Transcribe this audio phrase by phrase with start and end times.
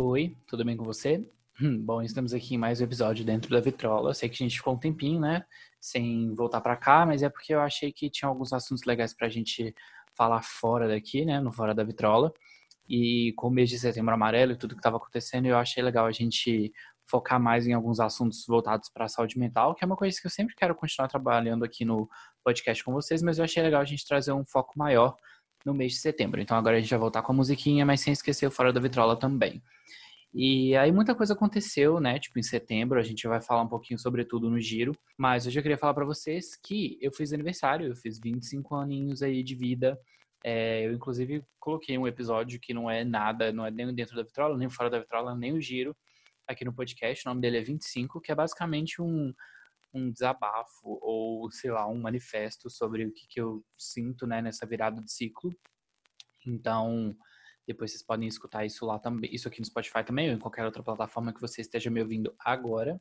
[0.00, 1.28] Oi, tudo bem com você?
[1.60, 4.14] Hum, bom, estamos aqui em mais um episódio dentro da Vitrola.
[4.14, 5.44] Sei que a gente ficou um tempinho, né,
[5.80, 9.28] sem voltar para cá, mas é porque eu achei que tinha alguns assuntos legais pra
[9.28, 9.74] gente
[10.14, 12.32] falar fora daqui, né, no Fora da Vitrola.
[12.88, 16.06] E com o mês de setembro amarelo e tudo que estava acontecendo, eu achei legal
[16.06, 16.72] a gente
[17.04, 20.28] focar mais em alguns assuntos voltados para a saúde mental, que é uma coisa que
[20.28, 22.08] eu sempre quero continuar trabalhando aqui no
[22.44, 25.16] podcast com vocês, mas eu achei legal a gente trazer um foco maior
[25.68, 26.40] no mês de setembro.
[26.40, 28.80] Então agora a gente vai voltar com a musiquinha, mas sem esquecer o Fora da
[28.80, 29.62] Vitrola também.
[30.34, 32.18] E aí muita coisa aconteceu, né?
[32.18, 34.96] Tipo, em setembro, a gente vai falar um pouquinho sobre tudo no giro.
[35.16, 39.22] Mas hoje eu queria falar para vocês que eu fiz aniversário, eu fiz 25 aninhos
[39.22, 39.98] aí de vida.
[40.44, 44.22] É, eu, inclusive, coloquei um episódio que não é nada, não é nem dentro da
[44.22, 45.96] vitrola, nem fora da vitrola, nem o giro,
[46.46, 47.26] aqui no podcast.
[47.26, 49.32] O nome dele é 25, que é basicamente um,
[49.92, 54.66] um desabafo ou, sei lá, um manifesto sobre o que, que eu sinto, né, nessa
[54.66, 55.50] virada de ciclo.
[56.46, 57.16] Então,
[57.66, 60.64] depois vocês podem escutar isso lá também, isso aqui no Spotify também, ou em qualquer
[60.64, 63.00] outra plataforma que você esteja me ouvindo agora.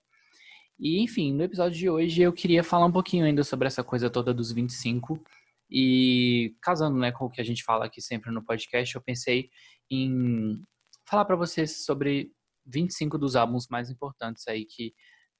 [0.80, 4.10] E, enfim, no episódio de hoje eu queria falar um pouquinho ainda sobre essa coisa
[4.10, 5.22] toda dos 25.
[5.70, 9.50] E casando, né, com o que a gente fala aqui sempre no podcast, eu pensei
[9.90, 10.64] em
[11.06, 12.32] falar para vocês sobre
[12.66, 14.94] 25 dos álbuns mais importantes aí que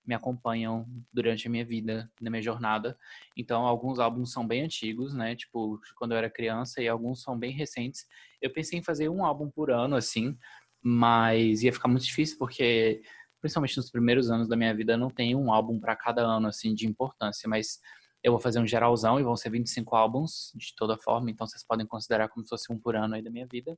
[0.08, 2.98] me acompanham durante a minha vida, na minha jornada.
[3.36, 5.36] Então, alguns álbuns são bem antigos, né?
[5.36, 8.06] Tipo, quando eu era criança, e alguns são bem recentes.
[8.42, 10.38] Eu pensei em fazer um álbum por ano, assim,
[10.82, 13.02] mas ia ficar muito difícil porque,
[13.42, 16.74] principalmente nos primeiros anos da minha vida, não tem um álbum para cada ano, assim,
[16.74, 17.50] de importância.
[17.50, 17.80] Mas
[18.24, 21.66] eu vou fazer um geralzão e vão ser 25 álbuns, de toda forma, então vocês
[21.66, 23.78] podem considerar como se fosse um por ano aí da minha vida.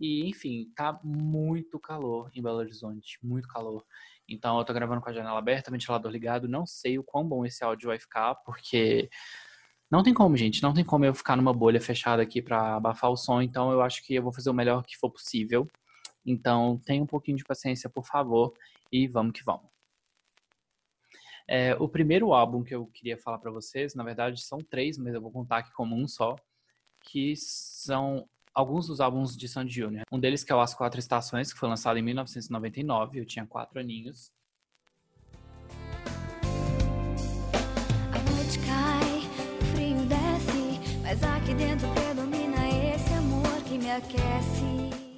[0.00, 3.84] E, enfim, tá muito calor em Belo Horizonte, muito calor.
[4.28, 6.46] Então eu tô gravando com a janela aberta, ventilador ligado.
[6.46, 9.08] Não sei o quão bom esse áudio vai ficar, porque
[9.90, 10.62] não tem como, gente.
[10.62, 13.40] Não tem como eu ficar numa bolha fechada aqui para abafar o som.
[13.40, 15.66] Então eu acho que eu vou fazer o melhor que for possível.
[16.26, 18.52] Então tenha um pouquinho de paciência, por favor,
[18.92, 19.66] e vamos que vamos.
[21.48, 25.14] É, o primeiro álbum que eu queria falar para vocês, na verdade são três, mas
[25.14, 26.36] eu vou contar aqui como um só,
[27.00, 30.04] que são alguns dos álbuns de Sandy Júnior.
[30.10, 33.46] Um deles que é o As Quatro Estações, que foi lançado em 1999, eu tinha
[33.46, 34.30] quatro aninhos.
[38.12, 39.18] A noite cai,
[39.60, 45.08] o frio desce, mas aqui dentro predomina esse amor que me aquece.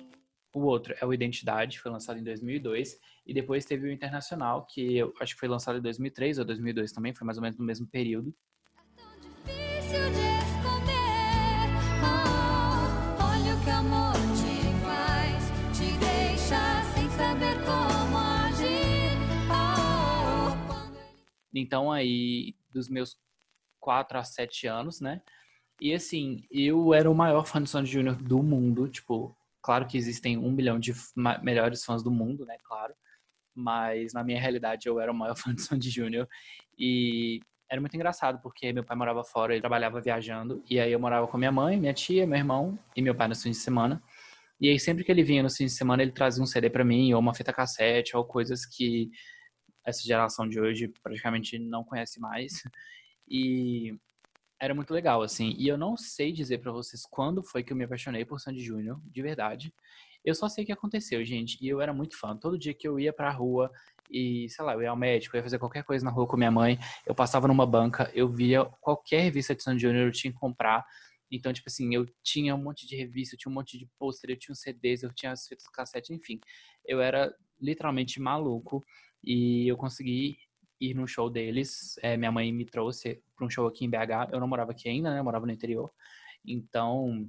[0.53, 4.97] O outro é o Identidade, foi lançado em 2002, e depois teve o Internacional, que
[4.97, 7.65] eu acho que foi lançado em 2003 ou 2002 também, foi mais ou menos no
[7.65, 8.35] mesmo período.
[21.55, 23.17] Então, aí, dos meus
[23.81, 25.23] 4 a 7 anos, né?
[25.81, 28.87] E assim, eu era o maior fã de Sandy Júnior do mundo.
[28.87, 30.93] Tipo, claro que existem um bilhão de
[31.43, 32.57] melhores fãs do mundo, né?
[32.63, 32.95] Claro.
[33.55, 36.29] Mas na minha realidade, eu era o maior fã de Sandy Júnior.
[36.79, 40.63] E era muito engraçado, porque meu pai morava fora, ele trabalhava viajando.
[40.69, 43.43] E aí eu morava com minha mãe, minha tia, meu irmão e meu pai nos
[43.43, 44.03] fins de semana.
[44.61, 46.85] E aí sempre que ele vinha no fim de semana, ele trazia um CD para
[46.85, 49.11] mim, ou uma fita cassete, ou coisas que
[49.85, 52.63] essa geração de hoje praticamente não conhece mais.
[53.29, 53.95] E
[54.61, 55.55] era muito legal, assim.
[55.59, 58.63] E eu não sei dizer para vocês quando foi que eu me apaixonei por Sandy
[58.63, 59.73] Júnior, de verdade.
[60.25, 61.57] Eu só sei que aconteceu, gente.
[61.63, 62.37] E eu era muito fã.
[62.37, 63.71] Todo dia que eu ia pra rua
[64.11, 66.37] e, sei lá, eu ia ao médico, eu ia fazer qualquer coisa na rua com
[66.37, 70.33] minha mãe, eu passava numa banca, eu via qualquer revista de Sandy Júnior, eu tinha
[70.33, 70.85] que comprar.
[71.31, 74.31] Então, tipo assim, eu tinha um monte de revista, eu tinha um monte de pôster,
[74.31, 76.41] eu tinha os CDs, eu tinha as fitas cassete, enfim.
[76.85, 78.85] Eu era literalmente maluco
[79.23, 80.39] e eu consegui
[80.81, 81.99] ir no show deles.
[82.03, 84.33] É, minha mãe me trouxe para um show aqui em BH.
[84.33, 85.21] Eu não morava aqui ainda, né?
[85.21, 85.91] Eu morava no interior.
[86.45, 87.29] Então,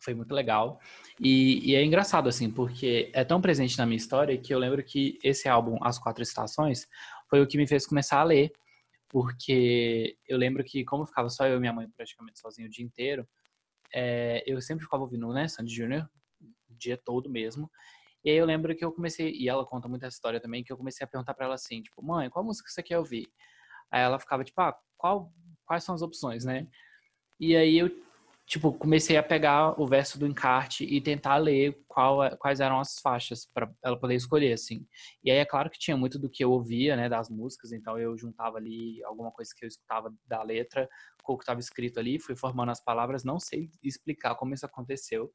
[0.00, 0.80] foi muito legal.
[1.20, 4.82] E, e, é engraçado, assim, porque é tão presente na minha história que eu lembro
[4.82, 6.86] que esse álbum, As Quatro Estações,
[7.28, 8.52] foi o que me fez começar a ler.
[9.08, 12.84] Porque eu lembro que, como ficava só eu e minha mãe praticamente sozinho o dia
[12.84, 13.26] inteiro,
[13.92, 16.08] é, eu sempre ficava ouvindo, né, Sandy Júnior,
[16.42, 17.70] o dia todo mesmo.
[18.24, 20.72] E aí eu lembro que eu comecei, e ela conta muito essa história também, que
[20.72, 23.28] eu comecei a perguntar para ela assim, tipo, mãe, qual música você quer ouvir?
[23.90, 25.30] Aí ela ficava tipo, ah, qual,
[25.66, 26.66] quais são as opções, né?
[27.38, 27.90] E aí eu,
[28.46, 32.98] tipo, comecei a pegar o verso do encarte e tentar ler qual, quais eram as
[32.98, 34.86] faixas para ela poder escolher, assim.
[35.22, 37.98] E aí é claro que tinha muito do que eu ouvia, né, das músicas, então
[37.98, 40.88] eu juntava ali alguma coisa que eu escutava da letra
[41.22, 44.64] com o que estava escrito ali, fui formando as palavras, não sei explicar como isso
[44.64, 45.30] aconteceu,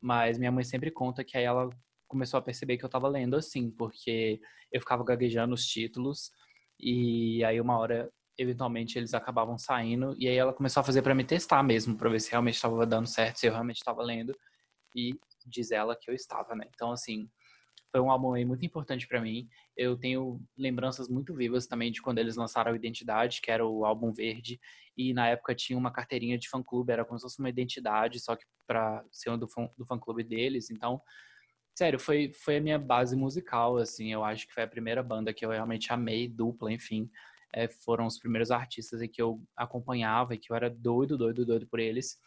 [0.00, 1.68] mas minha mãe sempre conta que aí ela
[2.12, 4.38] começou a perceber que eu estava lendo assim, porque
[4.70, 6.30] eu ficava gaguejando os títulos
[6.78, 11.14] e aí uma hora eventualmente eles acabavam saindo e aí ela começou a fazer para
[11.14, 14.36] me testar mesmo, para ver se realmente estava dando certo, se eu realmente estava lendo
[14.94, 16.66] e diz ela que eu estava, né?
[16.74, 17.30] Então assim,
[17.90, 19.48] foi um álbum aí muito importante para mim.
[19.74, 23.84] Eu tenho lembranças muito vivas também de quando eles lançaram a Identidade, que era o
[23.86, 24.60] álbum verde,
[24.96, 28.36] e na época tinha uma carteirinha de fã-clube, era como se fosse uma identidade, só
[28.36, 29.48] que para ser um do
[29.86, 30.70] fã-clube deles.
[30.70, 31.00] Então,
[31.76, 34.12] sério, foi, foi a minha base musical, assim.
[34.12, 37.10] Eu acho que foi a primeira banda que eu realmente amei, dupla, enfim.
[37.54, 41.66] É, foram os primeiros artistas que eu acompanhava e que eu era doido, doido, doido
[41.66, 42.18] por eles.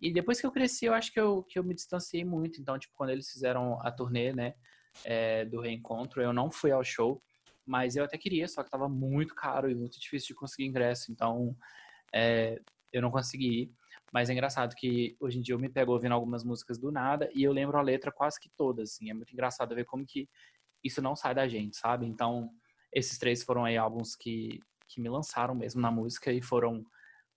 [0.00, 2.60] E depois que eu cresci, eu acho que eu, que eu me distanciei muito.
[2.60, 4.54] Então, tipo, quando eles fizeram a turnê, né?
[5.04, 6.22] é, do reencontro.
[6.22, 7.22] Eu não fui ao show,
[7.66, 11.12] mas eu até queria, só que estava muito caro e muito difícil de conseguir ingresso,
[11.12, 11.56] então
[12.12, 12.60] é,
[12.92, 13.72] eu não consegui ir.
[14.12, 17.30] Mas é engraçado que hoje em dia eu me pego ouvindo algumas músicas do nada
[17.34, 19.10] e eu lembro a letra quase que todas, assim.
[19.10, 20.28] É muito engraçado ver como que
[20.82, 22.06] isso não sai da gente, sabe?
[22.06, 22.50] Então,
[22.92, 24.58] esses três foram aí álbuns que,
[24.88, 26.84] que me lançaram mesmo na música e foram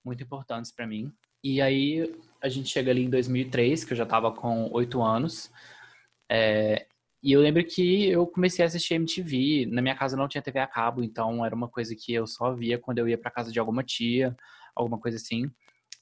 [0.03, 1.11] muito importantes para mim.
[1.43, 5.51] E aí a gente chega ali em 2003, que eu já tava com oito anos.
[6.31, 6.87] É,
[7.21, 9.67] e eu lembro que eu comecei a assistir MTV.
[9.67, 12.53] Na minha casa não tinha TV a cabo, então era uma coisa que eu só
[12.53, 14.35] via quando eu ia para casa de alguma tia,
[14.75, 15.51] alguma coisa assim.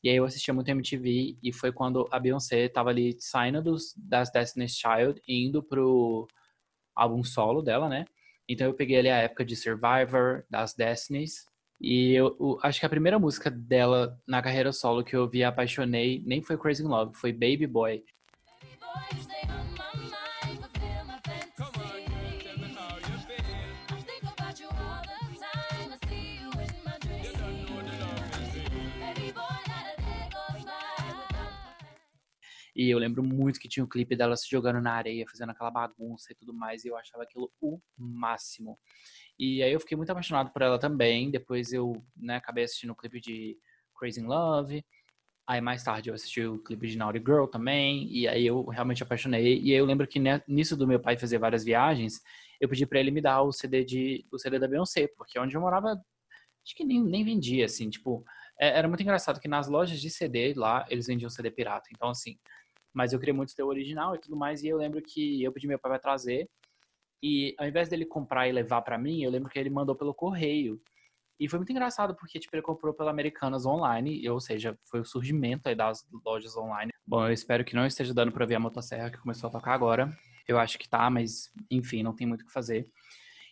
[0.03, 3.93] E aí eu assistia muito MTV e foi quando a Beyoncé tava ali saindo dos,
[3.95, 6.27] das Destiny's Child e indo pro
[6.95, 8.05] álbum solo dela, né?
[8.49, 11.45] Então eu peguei ali a época de Survivor, das Destiny's.
[11.79, 15.43] E eu, eu, acho que a primeira música dela na carreira solo que eu vi
[15.43, 18.03] apaixonei nem foi Crazy in Love, foi Baby Boy.
[18.61, 19.40] Baby boy
[32.75, 35.49] E eu lembro muito que tinha o um clipe dela se jogando na areia, fazendo
[35.49, 38.79] aquela bagunça e tudo mais, e eu achava aquilo o máximo.
[39.37, 41.31] E aí eu fiquei muito apaixonado por ela também.
[41.31, 43.57] Depois eu né, acabei assistindo o clipe de
[43.97, 44.85] Crazy in Love.
[45.47, 49.03] Aí mais tarde eu assisti o clipe de Naughty Girl também, e aí eu realmente
[49.03, 49.59] apaixonei.
[49.61, 52.21] E aí eu lembro que nisso do meu pai fazer várias viagens,
[52.59, 55.57] eu pedi para ele me dar o CD de o CD da Beyoncé, porque onde
[55.57, 55.99] eu morava
[56.63, 58.23] acho que nem, nem vendia assim, tipo,
[58.59, 61.89] é, era muito engraçado que nas lojas de CD lá eles vendiam CD pirata.
[61.91, 62.37] Então assim,
[62.93, 64.63] mas eu queria muito ter o original e tudo mais.
[64.63, 66.49] E eu lembro que eu pedi meu pai para trazer.
[67.23, 70.13] E ao invés dele comprar e levar para mim, eu lembro que ele mandou pelo
[70.13, 70.81] correio.
[71.39, 75.05] E foi muito engraçado porque tipo, ele comprou pela Americanas online, ou seja, foi o
[75.05, 76.91] surgimento aí das lojas online.
[77.05, 79.73] Bom, eu espero que não esteja dando para ver a motosserra que começou a tocar
[79.73, 80.15] agora.
[80.47, 82.87] Eu acho que tá, mas enfim, não tem muito o que fazer.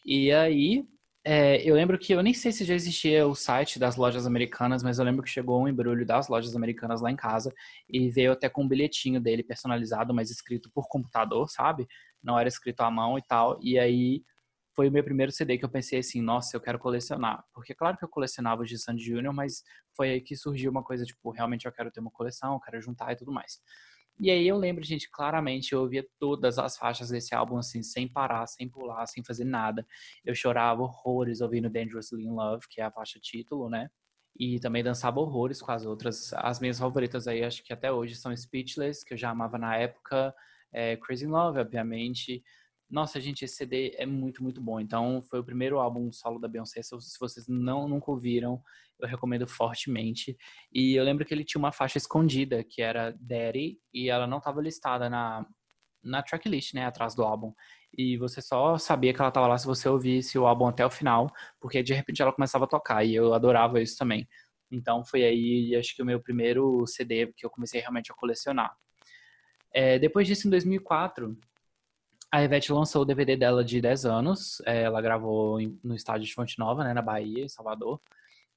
[0.05, 0.87] E aí,
[1.25, 4.81] é, eu lembro que eu nem sei se já existia o site das lojas americanas,
[4.81, 7.53] mas eu lembro que chegou um embrulho das lojas americanas lá em casa
[7.89, 11.87] e veio até com um bilhetinho dele personalizado, mas escrito por computador, sabe?
[12.23, 13.59] Não era escrito à mão e tal.
[13.61, 14.23] E aí
[14.75, 17.43] foi o meu primeiro CD que eu pensei assim, nossa, eu quero colecionar.
[17.53, 19.61] Porque claro que eu colecionava de Sandy Junior, mas
[19.95, 22.81] foi aí que surgiu uma coisa tipo, realmente eu quero ter uma coleção, eu quero
[22.81, 23.59] juntar e tudo mais.
[24.19, 28.07] E aí eu lembro, gente, claramente eu ouvia todas as faixas desse álbum assim, sem
[28.07, 29.85] parar, sem pular, sem fazer nada.
[30.25, 33.89] Eu chorava horrores ouvindo Dangerously in Love, que é a faixa título, né?
[34.37, 36.33] E também dançava horrores com as outras.
[36.33, 39.75] As minhas favoritas aí, acho que até hoje, são Speechless, que eu já amava na
[39.77, 40.33] época,
[40.73, 42.43] é, Crazy in Love, obviamente.
[42.89, 44.79] Nossa, gente, esse CD é muito, muito bom.
[44.79, 46.81] Então, foi o primeiro álbum solo da Beyoncé.
[46.81, 48.63] Se vocês não nunca ouviram,
[48.99, 50.35] eu recomendo fortemente.
[50.73, 54.39] E eu lembro que ele tinha uma faixa escondida, que era Daddy, e ela não
[54.39, 55.45] estava listada na,
[56.03, 57.53] na tracklist, né, atrás do álbum.
[57.95, 60.89] E você só sabia que ela estava lá se você ouvisse o álbum até o
[60.89, 64.27] final, porque de repente ela começava a tocar, e eu adorava isso também.
[64.71, 68.75] Então, foi aí, acho que o meu primeiro CD que eu comecei realmente a colecionar.
[69.73, 71.37] É, depois disso, em 2004,
[72.31, 74.61] a Ivete lançou o DVD dela de 10 anos.
[74.65, 77.99] É, ela gravou no estádio de Fonte Nova, né, na Bahia, em Salvador.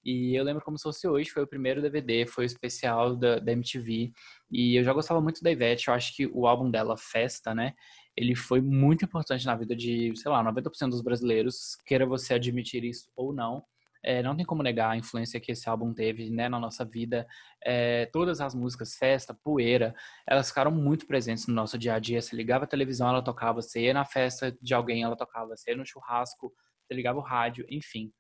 [0.05, 3.39] E eu lembro como se fosse hoje, foi o primeiro DVD, foi o especial da,
[3.39, 4.13] da MTV.
[4.51, 7.73] E eu já gostava muito da Ivete, eu acho que o álbum dela, Festa, né?
[8.17, 12.85] Ele foi muito importante na vida de, sei lá, 90% dos brasileiros, queira você admitir
[12.85, 13.65] isso ou não.
[14.05, 17.27] É, não tem como negar a influência que esse álbum teve né, na nossa vida.
[17.65, 19.95] É, todas as músicas, Festa, Poeira,
[20.27, 22.21] elas ficaram muito presentes no nosso dia a dia.
[22.21, 23.63] Você ligava a televisão, ela tocava.
[23.63, 25.57] Você ia na festa de alguém, ela tocava.
[25.57, 26.53] Você ia no churrasco,
[26.85, 28.13] você ligava o rádio, enfim.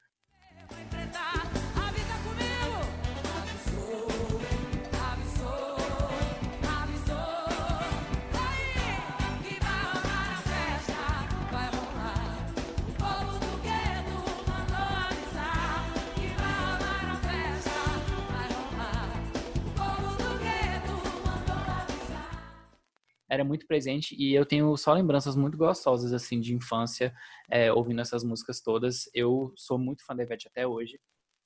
[23.33, 27.15] Era muito presente e eu tenho só lembranças muito gostosas assim de infância
[27.51, 29.09] é, ouvindo essas músicas todas.
[29.15, 31.01] Eu sou muito fã da Ivete até hoje.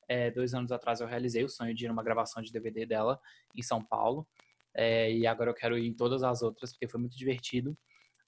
[0.08, 3.20] É, dois anos atrás eu realizei o sonho de ir numa gravação de DVD dela
[3.54, 4.26] em São Paulo
[4.74, 7.78] é, e agora eu quero ir em todas as outras porque foi muito divertido.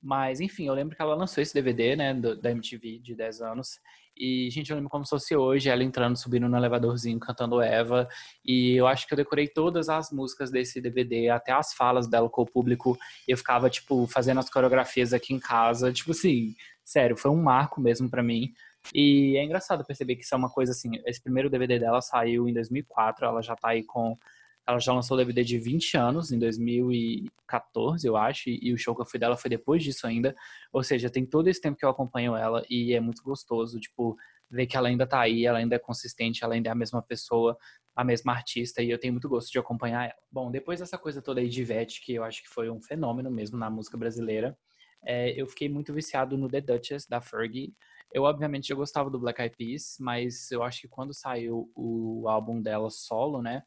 [0.00, 3.40] Mas, enfim, eu lembro que ela lançou esse DVD, né, do, da MTV de 10
[3.42, 3.80] anos.
[4.16, 8.08] E, gente, eu lembro como se fosse hoje, ela entrando, subindo no elevadorzinho, cantando Eva.
[8.44, 12.28] E eu acho que eu decorei todas as músicas desse DVD, até as falas dela
[12.28, 12.98] com o público.
[13.26, 15.92] Eu ficava, tipo, fazendo as coreografias aqui em casa.
[15.92, 18.52] Tipo assim, sério, foi um marco mesmo para mim.
[18.94, 20.90] E é engraçado perceber que isso é uma coisa assim.
[21.06, 24.16] Esse primeiro DVD dela saiu em 2004, ela já tá aí com
[24.68, 28.94] ela já lançou o DVD de 20 anos, em 2014, eu acho, e o show
[28.94, 30.36] que eu fui dela foi depois disso ainda.
[30.70, 34.14] Ou seja, tem todo esse tempo que eu acompanho ela e é muito gostoso, tipo,
[34.50, 37.00] ver que ela ainda tá aí, ela ainda é consistente, ela ainda é a mesma
[37.00, 37.56] pessoa,
[37.96, 40.20] a mesma artista, e eu tenho muito gosto de acompanhar ela.
[40.30, 43.30] Bom, depois dessa coisa toda aí de Ivete, que eu acho que foi um fenômeno
[43.30, 44.54] mesmo na música brasileira,
[45.02, 47.72] é, eu fiquei muito viciado no The Duchess, da Fergie.
[48.12, 52.28] Eu, obviamente, já gostava do Black Eyed Peas, mas eu acho que quando saiu o
[52.28, 53.62] álbum dela solo, né,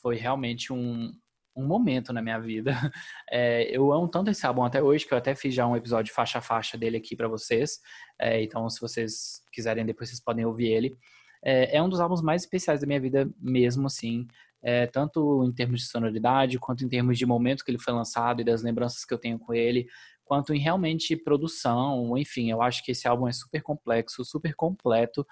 [0.00, 1.12] foi realmente um,
[1.56, 2.72] um momento na minha vida.
[3.32, 6.12] É, eu amo tanto esse álbum até hoje que eu até fiz já um episódio
[6.12, 7.78] faixa a faixa dele aqui para vocês.
[8.20, 10.98] É, então, se vocês quiserem depois, vocês podem ouvir ele.
[11.44, 14.26] É, é um dos álbuns mais especiais da minha vida mesmo, assim.
[14.60, 18.40] É, tanto em termos de sonoridade, quanto em termos de momento que ele foi lançado
[18.40, 19.86] e das lembranças que eu tenho com ele,
[20.24, 25.24] quanto em realmente produção, enfim, eu acho que esse álbum é super complexo, super completo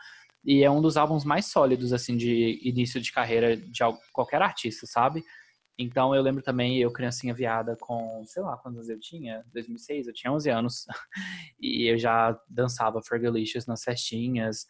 [0.45, 3.81] e é um dos álbuns mais sólidos, assim, de início de carreira de
[4.13, 5.23] qualquer artista, sabe?
[5.79, 9.45] Então eu lembro também, eu criancinha viada com, sei lá, quantos eu tinha?
[9.53, 10.85] 2006, eu tinha 11 anos.
[11.61, 14.67] e eu já dançava Fergalicious nas festinhas,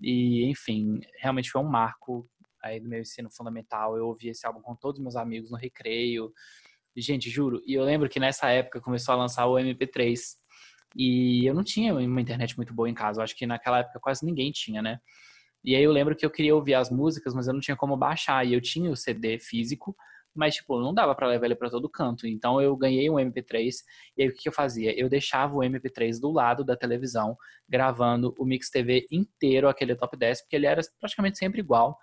[0.00, 2.26] E, enfim, realmente foi um marco
[2.62, 3.96] aí do meu ensino fundamental.
[3.96, 6.32] Eu ouvi esse álbum com todos os meus amigos no recreio.
[6.96, 7.62] Gente, juro.
[7.66, 10.18] E eu lembro que nessa época começou a lançar o MP3.
[10.96, 13.20] E eu não tinha uma internet muito boa em casa.
[13.20, 14.98] Eu acho que naquela época quase ninguém tinha, né?
[15.64, 17.96] E aí eu lembro que eu queria ouvir as músicas, mas eu não tinha como
[17.96, 18.46] baixar.
[18.46, 19.96] E eu tinha o CD físico,
[20.34, 22.26] mas, tipo, não dava para levar ele para todo canto.
[22.26, 23.74] Então eu ganhei um MP3.
[24.16, 24.98] E aí o que eu fazia?
[24.98, 27.36] Eu deixava o MP3 do lado da televisão,
[27.68, 31.98] gravando o Mix TV inteiro, aquele top 10, porque ele era praticamente sempre igual.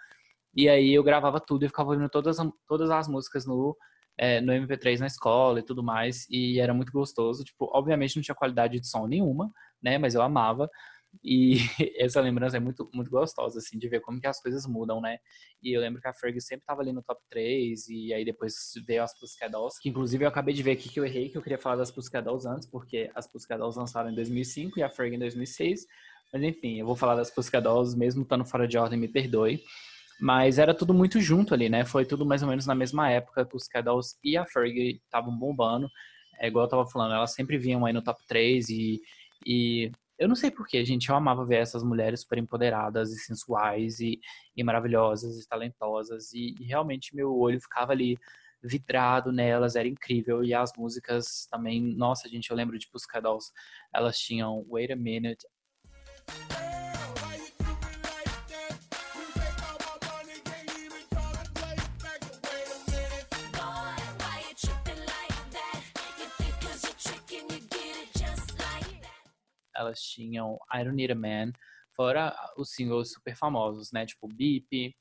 [0.56, 3.76] E aí eu gravava tudo e ficava ouvindo todas, todas as músicas no,
[4.18, 6.26] é, no MP3 na escola e tudo mais.
[6.30, 7.44] E era muito gostoso.
[7.44, 9.98] Tipo, obviamente não tinha qualidade de som nenhuma, né?
[9.98, 10.70] Mas eu amava.
[11.24, 11.56] E
[11.98, 15.18] essa lembrança é muito, muito gostosa, assim, de ver como que as coisas mudam, né?
[15.62, 18.54] E eu lembro que a Fergie sempre tava ali no top 3, e aí depois
[18.86, 21.38] veio as Pussycat Dolls, que inclusive eu acabei de ver aqui que eu errei, que
[21.38, 24.84] eu queria falar das Pussycat Dolls antes, porque as Pussycat Dolls lançaram em 2005 e
[24.84, 25.86] a Fergie em 2006.
[26.34, 29.62] Mas enfim, eu vou falar das Pussycat Dolls, mesmo estando fora de ordem, me perdoe.
[30.20, 31.86] Mas era tudo muito junto ali, né?
[31.86, 35.36] Foi tudo mais ou menos na mesma época que os Dolls e a Fergie estavam
[35.38, 35.90] bombando.
[36.40, 39.02] É igual eu tava falando, elas sempre vinham aí no top 3 e,
[39.46, 44.00] e eu não sei porquê, gente, eu amava ver essas mulheres super empoderadas e sensuais
[44.00, 44.20] e,
[44.56, 48.18] e maravilhosas e talentosas e, e, realmente meu olho ficava ali
[48.64, 53.52] vidrado nelas, era incrível e as músicas também, nossa, gente, eu lembro de Pussycat Dolls,
[53.94, 55.46] elas tinham Wait a Minute,
[69.76, 71.52] elas tinham I Don't Need a Man,
[71.96, 74.06] fora os singles super famosos, né?
[74.06, 74.96] Tipo Beep,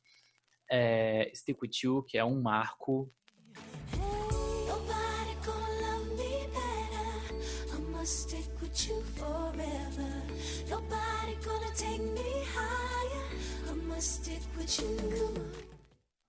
[0.70, 3.12] é, Stick With You, que é um marco.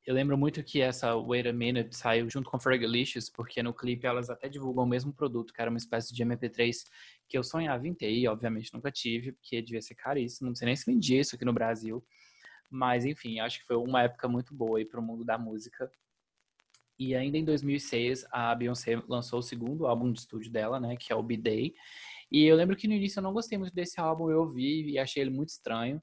[0.05, 4.05] Eu lembro muito que essa Wait a Minute saiu junto com Fergalicious, porque no clipe
[4.05, 6.83] elas até divulgam o mesmo produto, que era uma espécie de MP3
[7.27, 10.67] que eu sonhava em ter e obviamente nunca tive, porque devia ser caríssimo, não sei
[10.67, 12.05] nem se vendia isso aqui no Brasil.
[12.69, 15.89] Mas enfim, acho que foi uma época muito boa aí para o mundo da música.
[16.99, 21.11] E ainda em 2006, a Beyoncé lançou o segundo álbum de estúdio dela, né, que
[21.11, 21.73] é o B-Day.
[22.31, 24.99] E eu lembro que no início eu não gostei muito desse álbum, eu ouvi e
[24.99, 25.99] achei ele muito estranho.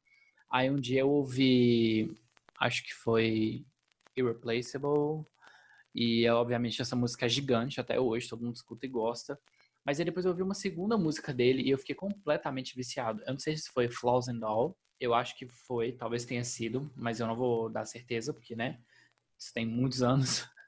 [0.50, 2.12] Aí um dia eu ouvi,
[2.59, 3.64] acho que foi
[4.16, 5.25] Irreplaceable.
[5.95, 9.38] E obviamente essa música é gigante até hoje, todo mundo escuta e gosta.
[9.85, 13.23] Mas aí depois eu ouvi uma segunda música dele e eu fiquei completamente viciado.
[13.26, 16.90] Eu não sei se foi Flaws and All, eu acho que foi, talvez tenha sido,
[16.97, 18.78] mas eu não vou dar certeza, porque, né,
[19.38, 20.47] isso tem muitos anos.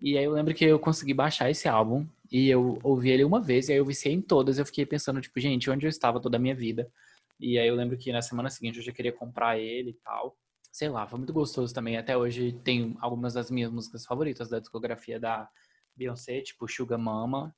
[0.00, 3.40] E aí eu lembro que eu consegui baixar esse álbum e eu ouvi ele uma
[3.40, 4.58] vez e aí eu viciei em todas.
[4.58, 6.92] Eu fiquei pensando, tipo, gente, onde eu estava toda a minha vida?
[7.40, 10.36] E aí eu lembro que na semana seguinte eu já queria comprar ele e tal
[10.78, 11.96] sei lá, foi muito gostoso também.
[11.96, 15.50] Até hoje tem algumas das minhas músicas favoritas da discografia da
[15.96, 17.52] Beyoncé, tipo Sugar Mama.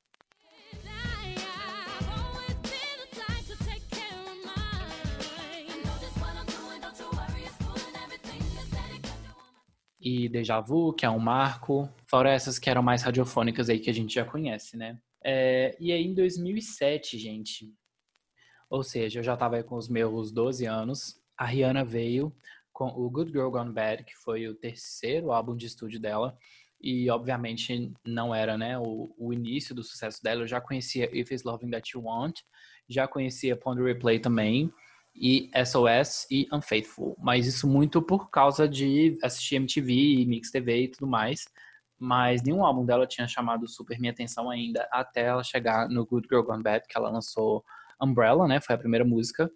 [9.99, 11.87] E Deja Vu, que é um marco.
[12.07, 14.99] Fora essas que eram mais radiofônicas aí que a gente já conhece, né?
[15.23, 17.71] É, e aí em 2007, gente,
[18.67, 22.35] ou seja, eu já estava com os meus 12 anos, a Rihanna veio
[22.81, 26.35] com o Good Girl Gone Bad, que foi o terceiro álbum de estúdio dela,
[26.81, 31.29] e obviamente não era né, o, o início do sucesso dela, eu já conhecia If
[31.31, 32.39] It's Loving That You Want,
[32.89, 34.73] já conhecia Ponder Replay também,
[35.13, 40.87] e SOS e Unfaithful, mas isso muito por causa de assistir MTV, Mix TV e
[40.87, 41.45] tudo mais,
[41.99, 46.27] mas nenhum álbum dela tinha chamado super minha atenção ainda até ela chegar no Good
[46.27, 47.63] Girl Gone Bad, que ela lançou
[48.01, 49.51] Umbrella, né, foi a primeira música,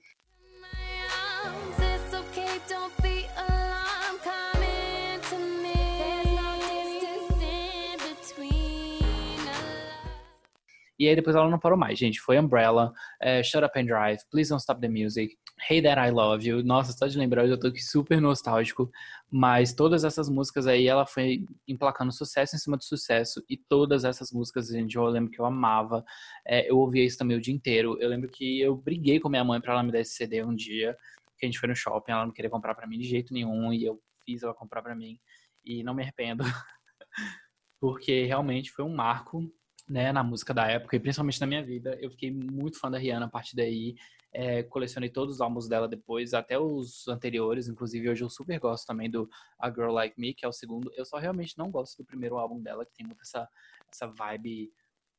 [10.98, 12.22] E aí depois ela não parou mais, gente.
[12.22, 15.36] Foi Umbrella, é, Shut Up and Drive, Please Don't Stop the Music,
[15.70, 16.64] Hey That I Love You.
[16.64, 18.90] Nossa, só de lembrar, eu já tô aqui super nostálgico.
[19.30, 23.44] Mas todas essas músicas aí, ela foi emplacando sucesso em cima de sucesso.
[23.50, 26.04] E todas essas músicas, gente, eu lembro que eu amava.
[26.48, 27.98] É, eu ouvia isso também o dia inteiro.
[28.00, 30.56] Eu lembro que eu briguei com minha mãe para ela me dar esse CD um
[30.56, 30.98] dia.
[31.38, 33.74] Que a gente foi no shopping, ela não queria comprar para mim de jeito nenhum.
[33.74, 35.20] E eu fiz ela comprar para mim.
[35.64, 36.44] E não me arrependo.
[37.80, 39.52] porque realmente foi um marco
[39.88, 41.98] né, na música da época e principalmente na minha vida.
[42.02, 43.96] Eu fiquei muito fã da Rihanna a partir daí.
[44.32, 47.68] É, colecionei todos os álbuns dela depois, até os anteriores.
[47.68, 50.92] Inclusive, hoje eu super gosto também do A Girl Like Me, que é o segundo.
[50.96, 53.48] Eu só realmente não gosto do primeiro álbum dela, que tem muito essa,
[53.92, 54.72] essa vibe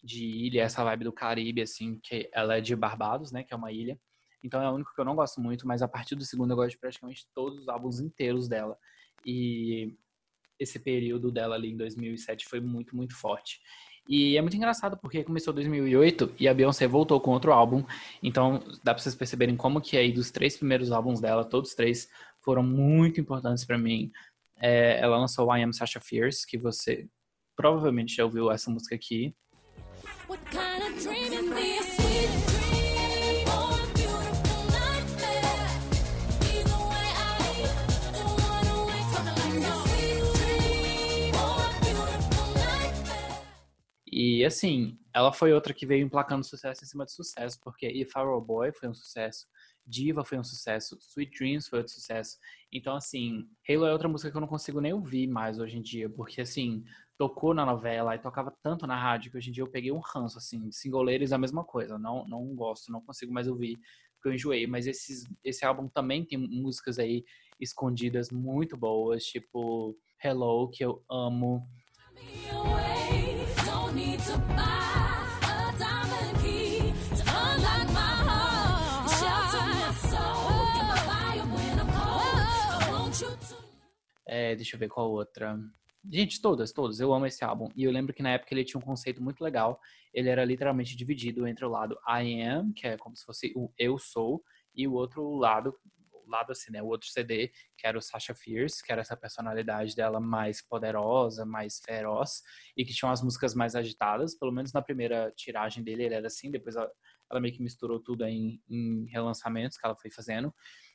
[0.02, 3.56] de ilha, essa vibe do Caribe, assim, que ela é de Barbados, né, que é
[3.56, 3.99] uma ilha.
[4.42, 6.56] Então é o único que eu não gosto muito, mas a partir do segundo eu
[6.56, 8.78] gosto de praticamente todos os álbuns inteiros dela.
[9.25, 9.96] E
[10.58, 13.61] esse período dela ali em 2007 foi muito, muito forte.
[14.09, 17.85] E é muito engraçado porque começou 2008 e a Beyoncé voltou com outro álbum.
[18.23, 22.09] Então dá pra vocês perceberem como que aí dos três primeiros álbuns dela, todos três
[22.41, 24.11] foram muito importantes para mim.
[24.61, 27.09] É, ela lançou I Am Sasha Fierce, que você
[27.57, 29.35] provavelmente já ouviu essa música aqui.
[30.29, 31.03] What kind of
[44.18, 48.16] E assim, ela foi outra que veio emplacando sucesso em cima de sucesso, porque If
[48.16, 49.46] I Were Boy foi um sucesso,
[49.87, 52.38] Diva foi um sucesso, Sweet Dreams foi outro sucesso.
[52.72, 55.83] Então, assim, Halo é outra música que eu não consigo nem ouvir mais hoje em
[55.83, 56.83] dia, porque assim,
[57.18, 60.00] tocou na novela e tocava tanto na rádio que hoje em dia eu peguei um
[60.00, 63.79] ranço, assim, singoleiros a mesma coisa, não, não gosto, não consigo mais ouvir,
[64.14, 67.22] porque eu enjoei, mas esses, esse álbum também tem músicas aí
[67.61, 71.68] escondidas muito boas, tipo Hello, que eu amo.
[84.26, 85.59] É, deixa eu ver qual outra.
[86.12, 87.00] Gente, todas, todas.
[87.00, 87.68] Eu amo esse álbum.
[87.74, 89.80] E eu lembro que na época ele tinha um conceito muito legal.
[90.12, 93.72] Ele era literalmente dividido entre o lado I am, que é como se fosse o
[93.78, 95.74] eu sou, e o outro lado,
[96.31, 96.83] lado assim, né?
[96.83, 101.45] O outro CD, que era o Sasha Fierce, que era essa personalidade dela mais poderosa,
[101.45, 102.43] mais feroz,
[102.77, 104.35] e que tinha umas músicas mais agitadas.
[104.35, 106.91] Pelo menos na primeira tiragem dele ele era assim, depois ela,
[107.31, 110.55] ela meio que misturou tudo em, em relançamentos que ela foi fazendo.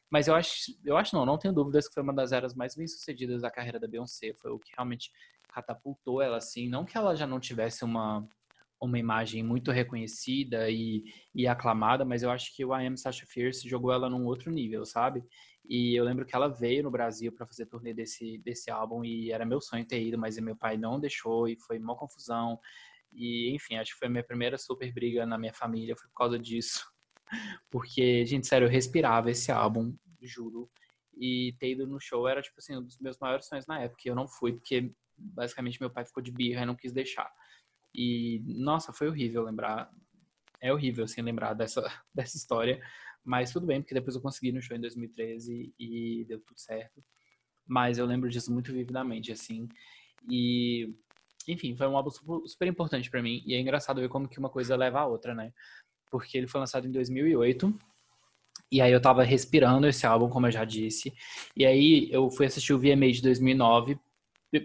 [0.09, 2.75] Mas eu acho, eu acho não, não tenho dúvidas que foi uma das eras mais
[2.75, 4.33] bem-sucedidas da carreira da Beyoncé.
[4.33, 5.09] Foi o que realmente
[5.47, 6.67] catapultou ela assim.
[6.67, 8.27] Não que ela já não tivesse uma
[8.81, 11.03] uma imagem muito reconhecida e,
[11.35, 14.83] e aclamada, mas eu acho que o I Sasha Fierce jogou ela num outro nível,
[14.85, 15.23] sabe?
[15.63, 19.31] E eu lembro que ela veio no Brasil para fazer turnê desse, desse álbum e
[19.31, 22.59] era meu sonho ter ido, mas meu pai não deixou e foi uma confusão.
[23.13, 26.15] E, enfim, acho que foi a minha primeira super briga na minha família, foi por
[26.15, 26.83] causa disso.
[27.69, 30.69] Porque, gente, sério, eu respirava esse álbum, juro.
[31.15, 34.01] E ter ido no show era, tipo assim, um dos meus maiores sonhos na época.
[34.05, 37.31] E eu não fui, porque basicamente meu pai ficou de birra e não quis deixar.
[37.93, 39.91] E, nossa, foi horrível lembrar.
[40.59, 41.81] É horrível, assim, lembrar dessa,
[42.13, 42.81] dessa história.
[43.23, 47.03] Mas tudo bem, porque depois eu consegui no show em 2013 e deu tudo certo.
[47.67, 49.67] Mas eu lembro disso muito vividamente, assim.
[50.29, 50.93] E,
[51.47, 52.09] enfim, foi um álbum
[52.45, 53.43] super, importante para mim.
[53.45, 55.53] E é engraçado ver como que uma coisa leva a outra, né?
[56.09, 57.73] Porque ele foi lançado em 2008.
[58.71, 61.13] E aí eu tava respirando esse álbum, como eu já disse.
[61.55, 63.99] E aí eu fui assistir o VMA de 2009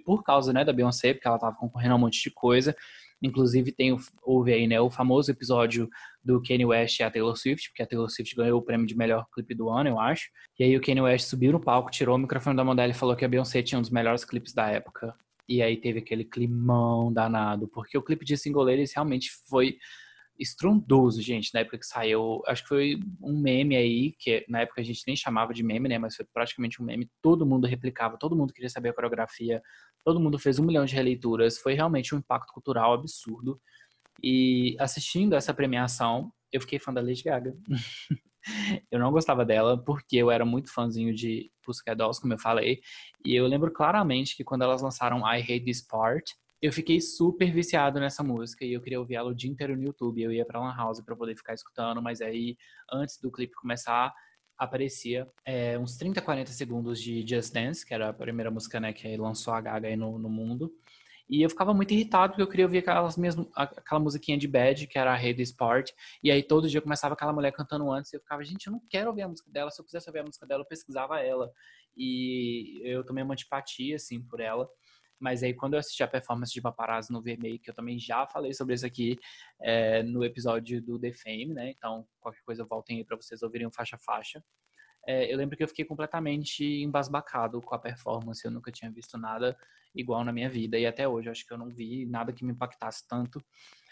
[0.04, 2.76] por causa, né, da Beyoncé, porque ela tava concorrendo a um monte de coisa.
[3.22, 5.88] Inclusive, tem, houve aí, né, o famoso episódio
[6.22, 8.96] do Kanye West e a Taylor Swift, porque a Taylor Swift ganhou o prêmio de
[8.96, 10.28] melhor clipe do ano, eu acho.
[10.58, 12.94] E aí o Kanye West subiu no palco, tirou o microfone da mão dela e
[12.94, 15.14] falou que a Beyoncé tinha um dos melhores clipes da época.
[15.48, 19.78] E aí teve aquele climão danado, porque o clipe de Single Ladies realmente foi
[20.38, 22.42] estrondoso, gente, na época que saiu.
[22.46, 25.88] Acho que foi um meme aí, que na época a gente nem chamava de meme,
[25.88, 25.98] né?
[25.98, 27.10] Mas foi praticamente um meme.
[27.22, 29.62] Todo mundo replicava, todo mundo queria saber a coreografia,
[30.04, 31.58] todo mundo fez um milhão de releituras.
[31.58, 33.60] Foi realmente um impacto cultural absurdo.
[34.22, 37.54] E assistindo essa premiação, eu fiquei fã da Lady Gaga.
[38.90, 42.80] eu não gostava dela porque eu era muito fãzinho de Pussycat Dolls, como eu falei.
[43.24, 47.52] E eu lembro claramente que quando elas lançaram I Hate This Part, eu fiquei super
[47.52, 50.22] viciado nessa música e eu queria ouvir ela o dia inteiro no YouTube.
[50.22, 52.56] Eu ia pra Lan House pra poder ficar escutando, mas aí,
[52.90, 54.12] antes do clipe começar,
[54.56, 58.92] aparecia é, uns 30, 40 segundos de Just Dance, que era a primeira música né,
[58.92, 60.72] que lançou a Gaga aí no, no mundo.
[61.28, 64.86] E eu ficava muito irritado porque eu queria ouvir aquelas mesmo, aquela musiquinha de bad,
[64.86, 65.90] que era a Rede Sport.
[66.22, 68.12] E aí todo dia começava aquela mulher cantando antes.
[68.12, 69.70] E eu ficava, gente, eu não quero ouvir a música dela.
[69.70, 71.50] Se eu quisesse ouvir a música dela, eu pesquisava ela.
[71.96, 74.68] E eu tomei uma antipatia, assim, por ela.
[75.18, 78.26] Mas aí, quando eu assisti a performance de Paparazzi no VMA, que eu também já
[78.26, 79.18] falei sobre isso aqui
[79.60, 81.70] é, no episódio do The Fame, né?
[81.70, 84.42] Então, qualquer coisa, voltem aí para vocês ouvirem o faixa faixa.
[85.06, 88.44] É, eu lembro que eu fiquei completamente embasbacado com a performance.
[88.44, 89.56] Eu nunca tinha visto nada
[89.94, 90.78] igual na minha vida.
[90.78, 93.40] E até hoje, eu acho que eu não vi nada que me impactasse tanto.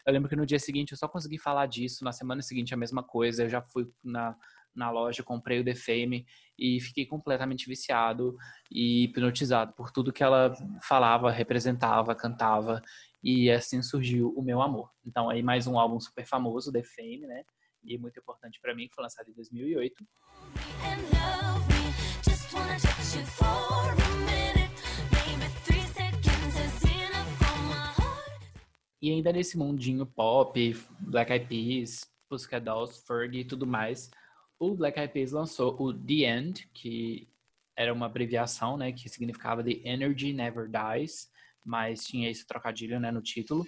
[0.04, 2.04] Eu lembro que no dia seguinte eu só consegui falar disso.
[2.04, 3.44] Na semana seguinte, a mesma coisa.
[3.44, 4.36] Eu já fui na,
[4.74, 6.26] na loja, comprei o The Fame
[6.58, 8.36] e fiquei completamente viciado
[8.70, 12.82] e hipnotizado por tudo que ela falava, representava, cantava
[13.22, 14.90] e assim surgiu o meu amor.
[15.04, 17.44] Então aí mais um álbum super famoso, The Fame, né?
[17.84, 20.04] E muito importante para mim, foi lançado em 2008.
[29.02, 34.10] E ainda nesse mundinho pop, Black Eyed Peas, Pussycat Dolls, Fergie e tudo mais,
[34.58, 37.28] o Black Eyed Peas lançou o The End, que
[37.76, 41.28] era uma abreviação, né, que significava The Energy Never Dies,
[41.64, 43.64] mas tinha esse trocadilho, né, no título.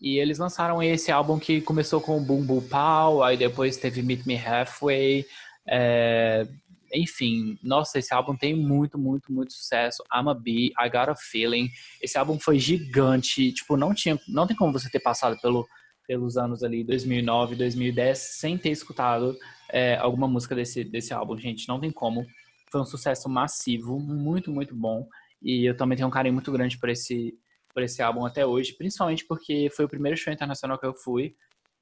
[0.00, 4.24] E eles lançaram esse álbum que começou com Boom Boom Pow, aí depois teve Meet
[4.26, 5.26] Me Halfway,
[5.68, 6.46] é...
[6.94, 10.02] enfim, nossa, esse álbum tem muito, muito, muito sucesso.
[10.14, 11.68] I'm a Bee, I Got a Feeling.
[12.00, 15.68] Esse álbum foi gigante, tipo, não tinha, não tem como você ter passado pelo,
[16.06, 19.36] pelos anos ali 2009, 2010 sem ter escutado
[19.70, 21.68] é, alguma música desse, desse álbum, gente.
[21.68, 22.26] Não tem como.
[22.70, 25.08] Foi um sucesso massivo, muito, muito bom.
[25.42, 27.38] E eu também tenho um carinho muito grande por esse,
[27.72, 31.36] por esse álbum até hoje, principalmente porque foi o primeiro show internacional que eu fui.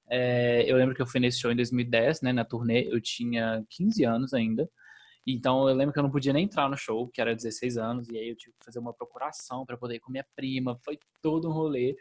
[0.09, 3.65] É, eu lembro que eu fui nesse show em 2010, né, na turnê, eu tinha
[3.71, 4.69] 15 anos ainda.
[5.27, 8.09] Então eu lembro que eu não podia nem entrar no show, que era 16 anos,
[8.09, 10.79] e aí eu tive que fazer uma procuração para poder ir com minha prima.
[10.85, 11.97] Foi todo um rolê,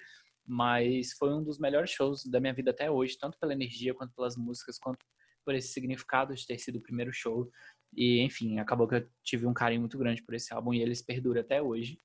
[0.46, 4.14] mas foi um dos melhores shows da minha vida até hoje, tanto pela energia, quanto
[4.14, 5.04] pelas músicas, quanto
[5.46, 7.50] por esse significado de ter sido o primeiro show.
[7.96, 10.94] E, enfim, acabou que eu tive um carinho muito grande por esse álbum e ele
[11.06, 12.00] perdura até hoje.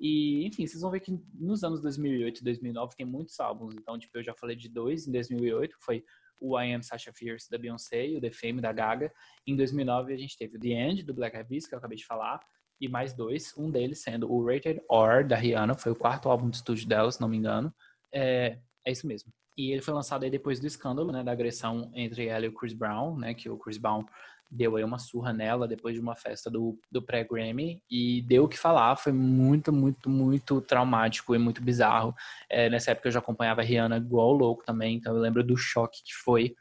[0.00, 3.74] E, enfim, vocês vão ver que nos anos 2008 e 2009 tem muitos álbuns.
[3.74, 6.04] Então, tipo, eu já falei de dois em 2008, foi
[6.40, 9.12] o I Am Sasha Fierce da Beyoncé e o The Fame da Gaga.
[9.46, 11.96] Em 2009 a gente teve o The End do Black Eyed Peas, que eu acabei
[11.96, 12.40] de falar,
[12.80, 16.48] e mais dois, um deles sendo o Rated R da Rihanna, foi o quarto álbum
[16.48, 17.74] de estúdio dela, se não me engano.
[18.12, 19.32] É, é isso mesmo.
[19.56, 22.54] E ele foi lançado aí depois do escândalo, né, da agressão entre ela e o
[22.54, 24.04] Chris Brown, né, que o Chris Brown
[24.50, 28.48] deu aí uma surra nela depois de uma festa do, do pré-Grammy e deu o
[28.48, 32.14] que falar, foi muito, muito, muito traumático e muito bizarro.
[32.48, 35.56] É, nessa época eu já acompanhava a Rihanna igual louco também, então eu lembro do
[35.56, 36.54] choque que foi.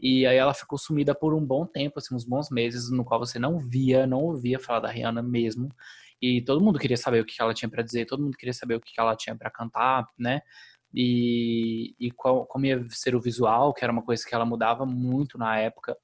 [0.00, 3.18] E aí ela ficou sumida por um bom tempo, assim, uns bons meses, no qual
[3.18, 5.68] você não via, não ouvia falar da Rihanna mesmo.
[6.20, 8.76] E todo mundo queria saber o que ela tinha para dizer, todo mundo queria saber
[8.76, 10.40] o que ela tinha para cantar, né?
[10.92, 14.86] E, e qual, como ia ser o visual, que era uma coisa que ela mudava
[14.86, 15.96] muito na época.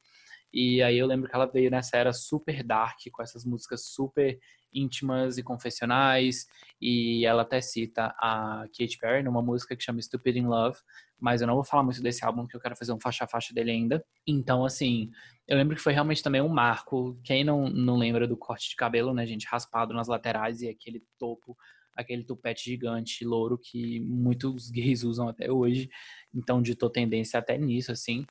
[0.52, 4.38] E aí eu lembro que ela veio nessa era super dark, com essas músicas super
[4.72, 6.46] íntimas e confessionais.
[6.80, 10.78] E ela até cita a Katy Perry numa música que chama Stupid in Love.
[11.18, 13.70] Mas eu não vou falar muito desse álbum, porque eu quero fazer um faixa-faixa dele
[13.70, 14.04] ainda.
[14.26, 15.10] Então, assim,
[15.46, 17.18] eu lembro que foi realmente também um marco.
[17.22, 19.46] Quem não, não lembra do corte de cabelo, né, gente?
[19.46, 21.56] Raspado nas laterais e aquele topo
[21.96, 25.88] aquele tupete gigante louro que muitos gays usam até hoje.
[26.34, 28.24] Então ditou tendência até nisso, assim.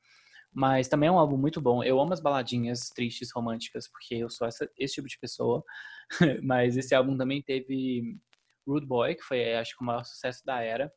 [0.51, 1.83] Mas também é um álbum muito bom.
[1.83, 5.63] Eu amo as baladinhas tristes, românticas, porque eu sou essa, esse tipo de pessoa.
[6.43, 8.17] Mas esse álbum também teve
[8.67, 10.91] Rude Boy, que foi, acho que, o maior sucesso da era.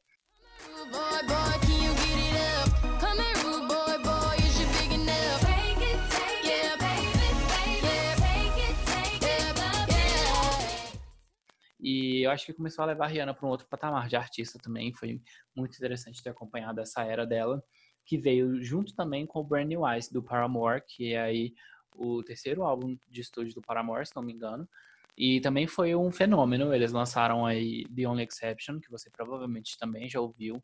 [11.83, 14.57] E eu acho que começou a levar a Rihanna para um outro patamar de artista
[14.57, 14.95] também.
[14.95, 15.21] Foi
[15.55, 17.63] muito interessante ter acompanhado essa era dela.
[18.05, 21.55] Que veio junto também com o Brand New Eyes do Paramore, que é aí
[21.97, 24.69] o terceiro álbum de estúdio do Paramore, se não me engano.
[25.17, 26.75] E também foi um fenômeno.
[26.75, 30.63] Eles lançaram aí The Only Exception, que você provavelmente também já ouviu.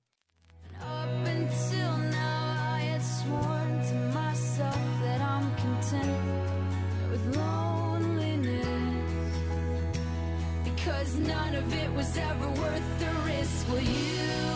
[11.18, 14.47] None of it was ever worth the risk you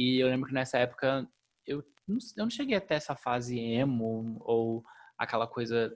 [0.00, 1.28] E eu lembro que nessa época
[1.66, 4.82] eu não, eu não cheguei até essa fase emo ou
[5.18, 5.94] aquela coisa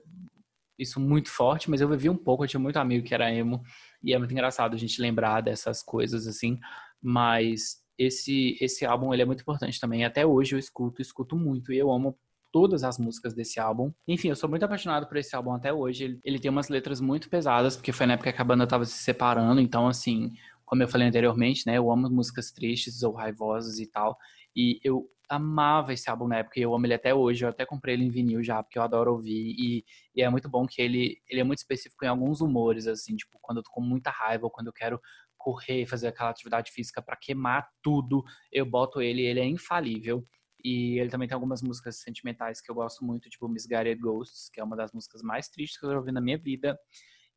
[0.77, 3.63] isso muito forte, mas eu vivi um pouco, eu tinha muito amigo que era emo,
[4.03, 6.59] e é muito engraçado a gente lembrar dessas coisas assim,
[7.01, 10.05] mas esse esse álbum ele é muito importante também.
[10.05, 12.15] Até hoje eu escuto, escuto muito e eu amo
[12.51, 13.91] todas as músicas desse álbum.
[14.07, 16.03] Enfim, eu sou muito apaixonado por esse álbum até hoje.
[16.03, 18.85] Ele, ele tem umas letras muito pesadas, porque foi na época que a banda tava
[18.85, 20.31] se separando, então assim,
[20.65, 24.17] como eu falei anteriormente, né, eu amo músicas tristes ou raivosas e tal.
[24.55, 27.43] E eu amava esse álbum na época e eu amo ele até hoje.
[27.43, 29.55] Eu até comprei ele em vinil já, porque eu adoro ouvir.
[29.57, 33.15] E, e, é muito bom que ele, ele é muito específico em alguns humores, assim,
[33.15, 34.99] tipo, quando eu tô com muita raiva ou quando eu quero
[35.37, 40.25] correr, fazer aquela atividade física para queimar tudo, eu boto ele, ele é infalível.
[40.63, 44.59] E ele também tem algumas músicas sentimentais que eu gosto muito, tipo Misguided Ghosts, que
[44.59, 46.75] é uma das músicas mais tristes que eu ouvi na minha vida.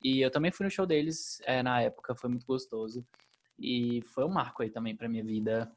[0.02, 3.06] E eu também fui no show deles é, na época, foi muito gostoso.
[3.58, 5.70] E foi um marco aí também pra minha vida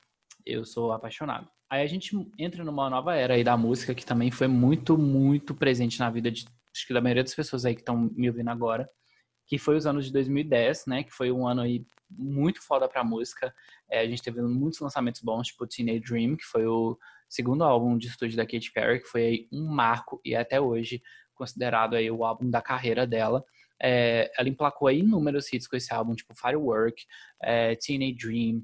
[0.46, 1.48] eu sou apaixonado.
[1.70, 5.56] Aí a gente entra numa nova era aí da música que também foi muito, muito
[5.56, 8.50] presente na vida de, acho que da maioria das pessoas aí que estão me ouvindo
[8.50, 8.90] agora,
[9.48, 11.04] que foi os anos de 2010, né?
[11.04, 13.54] Que foi um ano aí muito foda pra música.
[13.90, 16.98] É, a gente teve muitos lançamentos bons, tipo Teenage Dream, que foi o
[17.30, 21.02] segundo álbum de estúdio da Katy Perry, que foi aí um marco e até hoje
[21.34, 23.44] considerado aí o álbum da carreira dela.
[23.82, 27.04] É, ela emplacou inúmeros hits com esse álbum, tipo Firework,
[27.42, 28.62] é, Teenage Dream,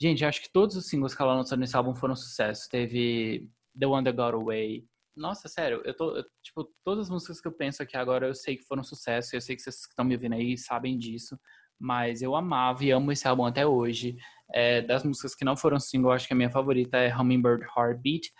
[0.00, 2.68] Gente, acho que todos os singles que ela lançou nesse álbum foram sucesso.
[2.68, 4.84] Teve The One That Got Away.
[5.16, 6.16] Nossa, sério, eu tô.
[6.16, 9.34] Eu, tipo, todas as músicas que eu penso aqui agora eu sei que foram sucesso.
[9.34, 11.38] Eu sei que vocês que estão me ouvindo aí sabem disso.
[11.78, 14.16] Mas eu amava e amo esse álbum até hoje.
[14.52, 18.30] É, das músicas que não foram single, acho que a minha favorita é Hummingbird Heartbeat.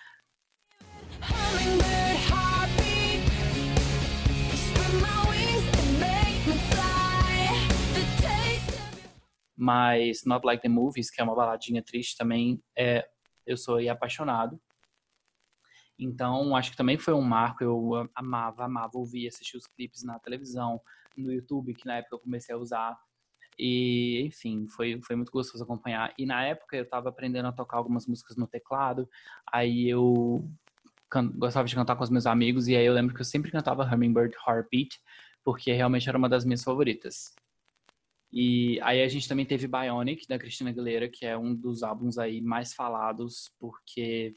[1.22, 2.05] Hummingbird.
[9.56, 13.08] Mas Not Like the Movies, que é uma baladinha triste também, é,
[13.46, 14.60] eu sou apaixonado.
[15.98, 17.64] Então, acho que também foi um marco.
[17.64, 20.80] Eu amava, amava ouvir, assistir os clipes na televisão,
[21.16, 22.98] no YouTube, que na época eu comecei a usar.
[23.58, 26.12] E, enfim, foi, foi muito gostoso acompanhar.
[26.18, 29.08] E na época eu estava aprendendo a tocar algumas músicas no teclado.
[29.50, 30.46] Aí eu
[31.36, 32.68] gostava de cantar com os meus amigos.
[32.68, 35.00] E aí eu lembro que eu sempre cantava Hummingbird Heartbeat,
[35.42, 37.34] porque realmente era uma das minhas favoritas.
[38.32, 42.18] E aí a gente também teve Bionic, da Cristina Aguilera, que é um dos álbuns
[42.18, 44.34] aí mais falados, porque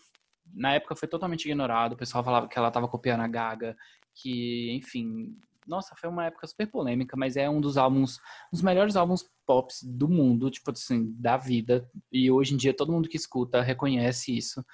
[0.54, 3.76] na época foi totalmente ignorado, o pessoal falava que ela estava copiando a Gaga,
[4.16, 8.62] que, enfim, nossa, foi uma época super polêmica, mas é um dos álbuns, um dos
[8.62, 11.88] melhores álbuns pop do mundo, tipo assim, da vida.
[12.12, 14.66] E hoje em dia todo mundo que escuta reconhece isso,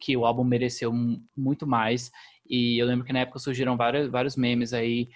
[0.00, 0.92] que o álbum mereceu
[1.36, 2.10] muito mais.
[2.46, 5.08] E eu lembro que na época surgiram vários, vários memes aí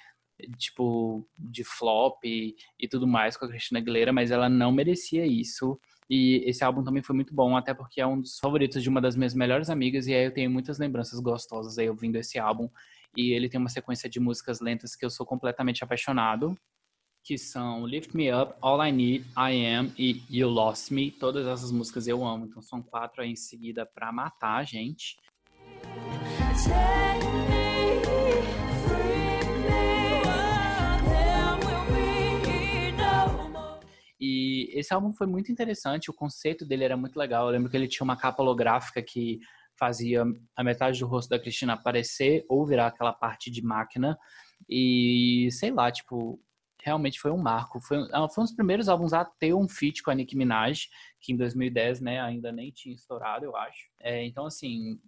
[0.59, 5.27] tipo, de flop e, e tudo mais com a Cristina Aguilera, mas ela não merecia
[5.27, 5.79] isso.
[6.09, 9.01] E esse álbum também foi muito bom, até porque é um dos favoritos de uma
[9.01, 12.69] das minhas melhores amigas, e aí eu tenho muitas lembranças gostosas aí ouvindo esse álbum.
[13.17, 16.57] E ele tem uma sequência de músicas lentas que eu sou completamente apaixonado,
[17.25, 21.11] que são Lift Me Up, All I Need, I Am e You Lost Me.
[21.11, 25.17] Todas essas músicas eu amo, então são quatro aí em seguida pra matar, gente.
[26.65, 27.46] Take
[34.73, 37.47] Esse álbum foi muito interessante, o conceito dele era muito legal.
[37.47, 39.41] Eu lembro que ele tinha uma capa holográfica que
[39.79, 40.25] fazia
[40.57, 44.19] a metade do rosto da Cristina aparecer ou virar aquela parte de máquina.
[44.69, 46.41] E sei lá, tipo,
[46.83, 47.81] realmente foi um marco.
[47.81, 50.89] Foi, ah, foi um dos primeiros álbuns a ter um feat com a Nicki Minaj,
[51.21, 53.91] que em 2010, né, ainda nem tinha estourado, eu acho.
[54.01, 54.99] É, então, assim,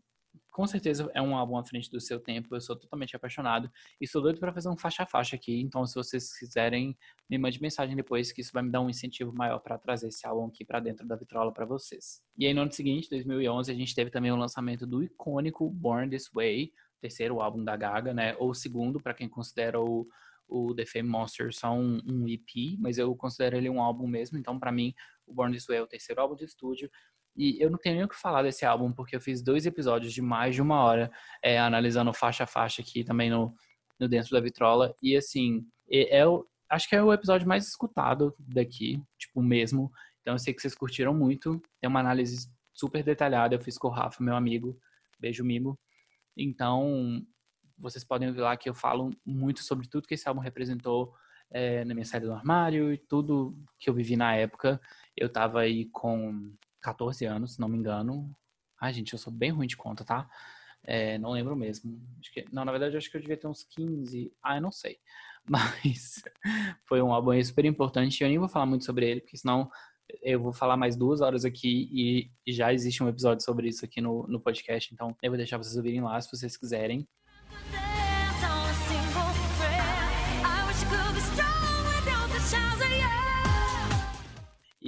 [0.59, 2.53] com certeza é um álbum à frente do seu tempo.
[2.53, 5.61] Eu sou totalmente apaixonado e sou doido para fazer um faixa a faixa aqui.
[5.61, 6.99] Então, se vocês quiserem,
[7.31, 10.27] me mande mensagem depois, que isso vai me dar um incentivo maior para trazer esse
[10.27, 12.21] álbum aqui para dentro da vitrola para vocês.
[12.37, 16.11] E aí, no ano seguinte, 2011, a gente teve também o lançamento do icônico Born
[16.11, 18.35] This Way, terceiro álbum da Gaga, né?
[18.41, 20.09] Ou segundo, para quem considera o
[20.49, 24.39] o The Fame Monster só um, um, EP, mas eu considero ele um álbum mesmo.
[24.39, 24.95] Então, para mim,
[25.27, 26.91] o Born This Way é o terceiro álbum de estúdio.
[27.37, 30.13] E eu não tenho nem o que falar desse álbum, porque eu fiz dois episódios
[30.13, 31.11] de mais de uma hora
[31.43, 33.55] é, analisando faixa a faixa aqui também no,
[33.99, 34.95] no Dentro da Vitrola.
[35.03, 36.25] E assim, é, é
[36.69, 39.91] acho que é o episódio mais escutado daqui, tipo, mesmo.
[40.21, 41.61] Então eu sei que vocês curtiram muito.
[41.81, 44.79] Tem uma análise super detalhada, eu fiz com o Rafa, meu amigo.
[45.19, 45.79] Beijo, Mimo.
[46.37, 47.21] Então,
[47.77, 51.13] vocês podem ver lá que eu falo muito sobre tudo que esse álbum representou
[51.51, 54.81] é, na minha saída do armário e tudo que eu vivi na época.
[55.17, 58.35] Eu tava aí com 14 anos, se não me engano.
[58.81, 60.29] Ai, gente, eu sou bem ruim de conta, tá?
[60.85, 62.01] É, não lembro mesmo.
[62.33, 64.33] Que, não, na verdade, acho que eu devia ter uns 15.
[64.43, 64.99] Ah, eu não sei.
[65.49, 66.23] Mas
[66.87, 68.23] foi um álbum super importante.
[68.23, 69.71] Eu nem vou falar muito sobre ele, porque senão
[70.23, 74.01] eu vou falar mais duas horas aqui e já existe um episódio sobre isso aqui
[74.01, 74.93] no, no podcast.
[74.93, 77.07] Então, eu vou deixar vocês ouvirem lá se vocês quiserem.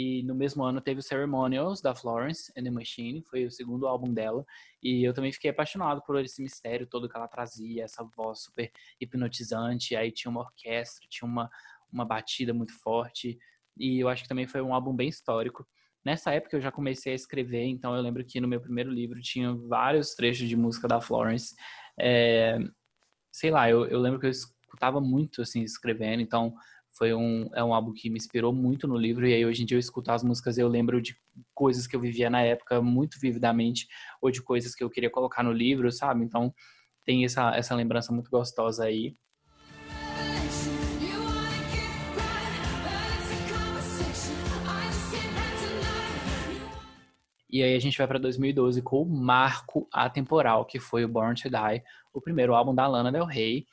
[0.00, 3.86] E no mesmo ano teve o Ceremonials da Florence and the Machine, foi o segundo
[3.86, 4.46] álbum dela.
[4.82, 8.72] E eu também fiquei apaixonado por esse mistério todo que ela trazia, essa voz super
[8.98, 9.94] hipnotizante.
[9.94, 11.50] Aí tinha uma orquestra, tinha uma,
[11.92, 13.38] uma batida muito forte.
[13.76, 15.68] E eu acho que também foi um álbum bem histórico.
[16.02, 19.20] Nessa época eu já comecei a escrever, então eu lembro que no meu primeiro livro
[19.20, 21.54] tinha vários trechos de música da Florence.
[21.98, 22.58] É,
[23.30, 26.54] sei lá, eu, eu lembro que eu escutava muito assim escrevendo, então
[27.00, 29.64] foi um, é um álbum que me inspirou muito no livro, e aí hoje em
[29.64, 31.16] dia eu escuto as músicas e eu lembro de
[31.54, 33.88] coisas que eu vivia na época muito vividamente,
[34.20, 36.22] ou de coisas que eu queria colocar no livro, sabe?
[36.22, 36.52] Então
[37.02, 39.16] tem essa, essa lembrança muito gostosa aí.
[47.48, 51.34] E aí a gente vai para 2012 com o marco atemporal, que foi o Born
[51.34, 51.82] to Die,
[52.12, 53.64] o primeiro álbum da Lana Del Rey,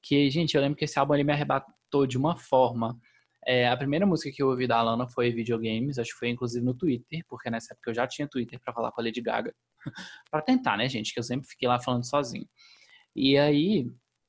[0.00, 1.75] que, gente, eu lembro que esse álbum ele me arrebatou
[2.08, 2.98] de uma forma.
[3.46, 6.64] É, a primeira música que eu ouvi da Lana foi Videogames, acho que foi inclusive
[6.64, 9.54] no Twitter, porque nessa época eu já tinha Twitter para falar com a Lady Gaga.
[10.30, 11.14] para tentar, né, gente?
[11.14, 12.46] Que eu sempre fiquei lá falando sozinho.
[13.14, 13.86] E aí,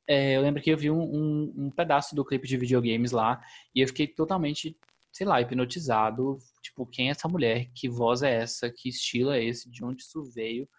[0.08, 3.42] é, eu lembro que eu vi um, um, um, pedaço do clipe de videogames lá
[3.74, 4.78] e eu fiquei totalmente,
[5.12, 6.38] sei lá, hipnotizado.
[6.62, 7.68] Tipo, quem é essa mulher?
[7.76, 8.70] Que voz é essa?
[8.70, 9.70] Que estilo é esse?
[9.70, 10.70] De onde isso veio?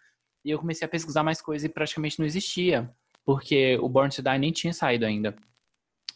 [0.45, 2.89] E eu comecei a pesquisar mais coisas e praticamente não existia
[3.29, 5.35] porque o Born to Die nem tinha saído ainda.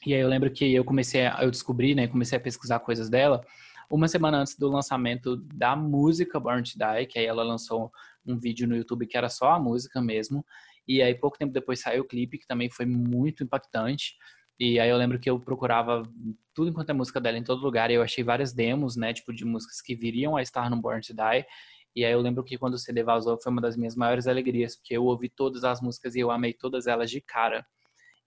[0.05, 3.09] E aí eu lembro que eu comecei, a, eu descobri, né, comecei a pesquisar coisas
[3.09, 3.43] dela
[3.89, 7.91] uma semana antes do lançamento da música Born to Die, que aí ela lançou
[8.25, 10.43] um vídeo no YouTube que era só a música mesmo.
[10.87, 14.15] E aí pouco tempo depois saiu o clipe, que também foi muito impactante.
[14.59, 16.03] E aí eu lembro que eu procurava
[16.53, 19.33] tudo enquanto é música dela em todo lugar, e eu achei várias demos, né, tipo
[19.33, 21.45] de músicas que viriam a estar no Born to Die.
[21.95, 24.75] E aí eu lembro que quando o CD vazou foi uma das minhas maiores alegrias,
[24.75, 27.63] porque eu ouvi todas as músicas e eu amei todas elas de cara.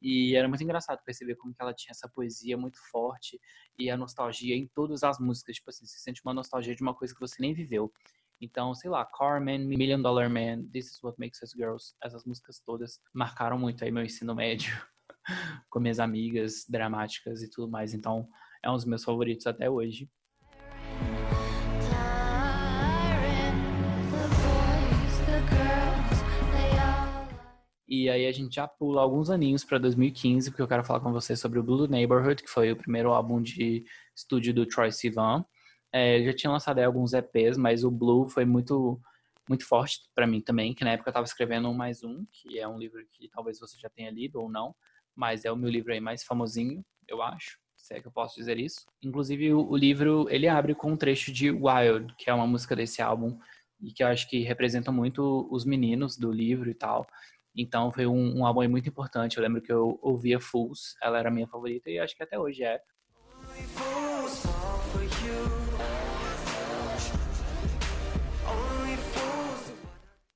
[0.00, 3.40] E era muito engraçado perceber como que ela tinha essa poesia muito forte
[3.78, 5.56] e a nostalgia em todas as músicas.
[5.56, 7.92] Tipo assim, você sente uma nostalgia de uma coisa que você nem viveu.
[8.40, 12.61] Então, sei lá, Carmen, Million Dollar Man, This Is What Makes Us Girls, essas músicas
[12.61, 14.76] todas marcaram muito aí meu ensino médio
[15.70, 17.94] com minhas amigas dramáticas e tudo mais.
[17.94, 18.28] Então,
[18.62, 20.11] é um dos meus favoritos até hoje.
[27.88, 31.12] E aí a gente já pula alguns aninhos para 2015, porque eu quero falar com
[31.12, 35.44] você sobre o Blue Neighborhood, que foi o primeiro álbum de estúdio do Troy Sivan.
[35.92, 39.01] É, ele já tinha lançado alguns EPs, mas o Blue foi muito
[39.49, 42.59] muito forte para mim também, que na época eu estava escrevendo um mais um, que
[42.59, 44.75] é um livro que talvez você já tenha lido ou não,
[45.14, 48.35] mas é o meu livro aí mais famosinho, eu acho, se é que eu posso
[48.35, 48.85] dizer isso.
[49.01, 52.75] Inclusive o, o livro, ele abre com um trecho de Wild, que é uma música
[52.75, 53.38] desse álbum,
[53.81, 57.07] e que eu acho que representa muito os meninos do livro e tal.
[57.56, 59.38] Então foi um, um álbum muito importante.
[59.38, 62.38] Eu lembro que eu ouvia Fools, ela era a minha favorita e acho que até
[62.38, 62.78] hoje é.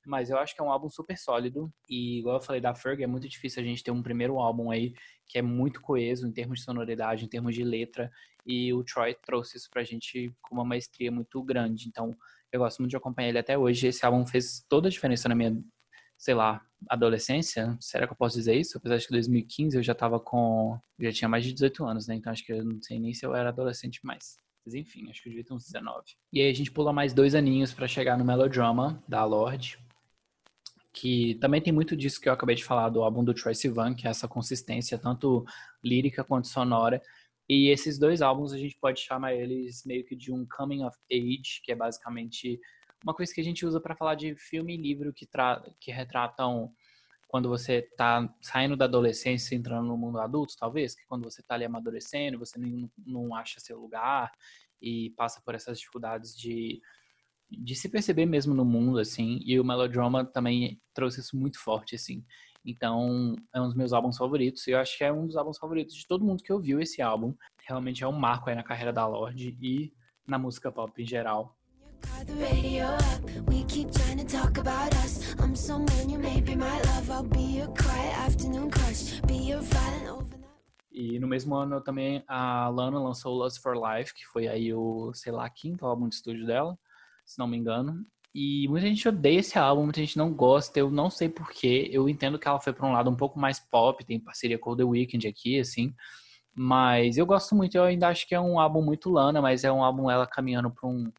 [0.07, 1.71] Mas eu acho que é um álbum super sólido.
[1.89, 4.71] E igual eu falei da Ferg, é muito difícil a gente ter um primeiro álbum
[4.71, 4.95] aí
[5.29, 8.11] que é muito coeso em termos de sonoridade, em termos de letra.
[8.47, 11.87] E o Troy trouxe isso pra gente com uma maestria muito grande.
[11.87, 12.17] Então
[12.51, 13.89] eu gosto muito de acompanhar ele até hoje.
[13.89, 15.55] Esse álbum fez toda a diferença na minha
[16.21, 18.79] sei lá, adolescência, será que eu posso dizer isso?
[18.79, 22.07] Apesar de que em 2015 eu já tava com, já tinha mais de 18 anos,
[22.07, 22.15] né?
[22.15, 24.37] Então acho que eu não sei nem se eu era adolescente mais.
[24.65, 26.05] Mas enfim, acho que eu devia ter uns 19.
[26.33, 29.79] E aí a gente pula mais dois aninhos para chegar no Melodrama, da Lorde,
[30.93, 33.95] que também tem muito disso que eu acabei de falar do álbum do Troy Sivan,
[33.95, 35.45] que é essa consistência, tanto
[35.83, 37.01] lírica quanto sonora.
[37.49, 40.97] E esses dois álbuns a gente pode chamar eles meio que de um coming of
[41.11, 42.61] age, que é basicamente
[43.03, 45.27] uma coisa que a gente usa para falar de filme e livro que,
[45.81, 46.73] que retratam
[47.31, 51.55] quando você está saindo da adolescência entrando no mundo adulto, talvez, que quando você está
[51.55, 54.33] ali amadurecendo, você não, não acha seu lugar
[54.83, 56.83] e passa por essas dificuldades de,
[57.49, 61.95] de se perceber mesmo no mundo, assim, e o Melodrama também trouxe isso muito forte,
[61.95, 62.25] assim.
[62.65, 65.57] Então, é um dos meus álbuns favoritos, e eu acho que é um dos álbuns
[65.57, 67.33] favoritos de todo mundo que ouviu esse álbum.
[67.65, 69.95] Realmente é um marco aí na carreira da Lorde, e
[70.27, 71.57] na música pop em geral.
[80.93, 85.13] E no mesmo ano também a Lana lançou Lust for Life, que foi aí o,
[85.15, 86.79] sei lá, quinto álbum de estúdio dela,
[87.25, 88.05] se não me engano.
[88.35, 91.89] E muita gente odeia esse álbum, muita gente não gosta, eu não sei porquê.
[91.93, 94.77] Eu entendo que ela foi para um lado um pouco mais pop, tem parceria com
[94.77, 95.95] The Weeknd aqui, assim.
[96.55, 99.73] Mas eu gosto muito, eu ainda acho que é um álbum muito Lana, mas é
[99.73, 101.11] um álbum ela caminhando para um,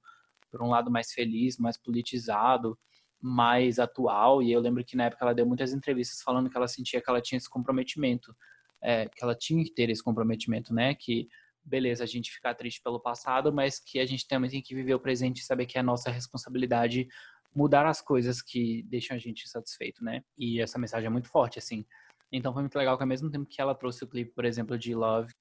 [0.51, 2.77] pra um lado mais feliz, mais politizado,
[3.19, 4.43] mais atual.
[4.43, 7.09] E eu lembro que na época ela deu muitas entrevistas falando que ela sentia que
[7.09, 8.35] ela tinha esse comprometimento,
[8.81, 10.93] é, que ela tinha que ter esse comprometimento, né?
[10.95, 11.27] Que
[11.63, 14.95] beleza, a gente ficar triste pelo passado, mas que a gente também tem que viver
[14.95, 17.07] o presente e saber que é nossa responsabilidade
[17.53, 20.23] mudar as coisas que deixam a gente satisfeito, né?
[20.37, 21.85] E essa mensagem é muito forte, assim.
[22.31, 24.77] Então foi muito legal que ao mesmo tempo que ela trouxe o clipe, por exemplo,
[24.77, 25.33] de Love,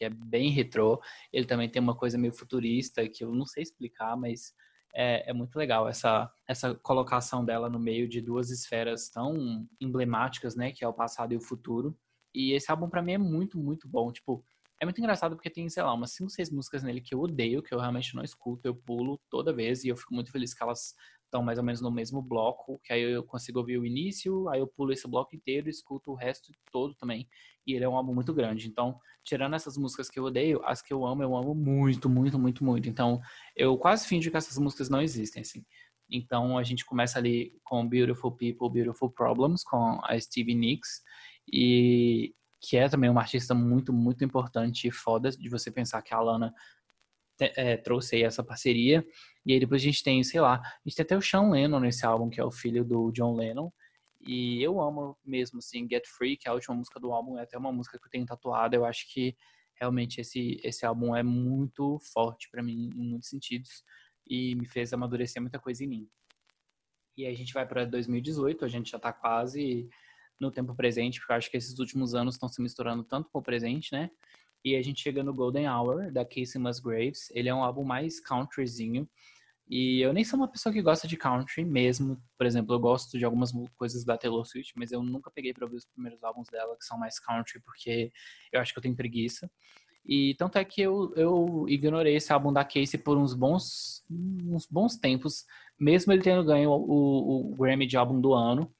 [0.00, 0.98] que é bem retrô.
[1.30, 4.54] Ele também tem uma coisa meio futurista que eu não sei explicar, mas
[4.94, 10.56] é, é muito legal essa, essa colocação dela no meio de duas esferas tão emblemáticas,
[10.56, 10.72] né?
[10.72, 11.94] Que é o passado e o futuro.
[12.34, 14.10] E esse álbum pra mim é muito, muito bom.
[14.10, 14.42] Tipo,
[14.80, 17.62] é muito engraçado porque tem, sei lá, umas 5, 6 músicas nele que eu odeio,
[17.62, 20.62] que eu realmente não escuto, eu pulo toda vez e eu fico muito feliz que
[20.62, 20.94] elas
[21.30, 24.58] estão mais ou menos no mesmo bloco, que aí eu consigo ouvir o início, aí
[24.58, 27.28] eu pulo esse bloco inteiro e escuto o resto todo também.
[27.66, 28.68] E ele é um álbum muito grande.
[28.68, 32.38] Então, tirando essas músicas que eu odeio, as que eu amo, eu amo muito, muito,
[32.38, 32.88] muito, muito.
[32.88, 33.20] Então,
[33.56, 35.64] eu quase finjo que essas músicas não existem, assim.
[36.10, 41.00] Então, a gente começa ali com Beautiful People, Beautiful Problems, com a Stevie Nicks,
[41.52, 46.12] e que é também uma artista muito, muito importante e foda de você pensar que
[46.12, 46.52] a Lana
[47.40, 49.06] é, trouxe aí essa parceria.
[49.44, 51.80] E aí depois a gente tem, sei lá, a gente tem até o Sean Lennon
[51.80, 53.70] nesse álbum, que é o filho do John Lennon.
[54.20, 57.42] E eu amo mesmo, assim, Get Free, que é a última música do álbum, é
[57.42, 58.76] até uma música que eu tenho tatuada.
[58.76, 59.34] Eu acho que
[59.74, 63.82] realmente esse, esse álbum é muito forte pra mim em muitos sentidos
[64.26, 66.08] e me fez amadurecer muita coisa em mim.
[67.16, 69.88] E aí a gente vai para 2018, a gente já tá quase
[70.38, 73.38] no tempo presente, porque eu acho que esses últimos anos estão se misturando tanto com
[73.38, 74.10] o presente, né?
[74.64, 77.30] E a gente chega no Golden Hour, da Casey Musgraves.
[77.32, 79.08] Ele é um álbum mais countryzinho.
[79.68, 82.20] E eu nem sou uma pessoa que gosta de country mesmo.
[82.36, 85.64] Por exemplo, eu gosto de algumas coisas da Taylor Swift, mas eu nunca peguei pra
[85.64, 88.10] ouvir os primeiros álbuns dela, que são mais country, porque
[88.52, 89.48] eu acho que eu tenho preguiça.
[90.04, 94.66] E tanto é que eu, eu ignorei esse álbum da Casey por uns bons, uns
[94.66, 95.44] bons tempos,
[95.78, 98.74] mesmo ele tendo ganho o, o Grammy de álbum do ano.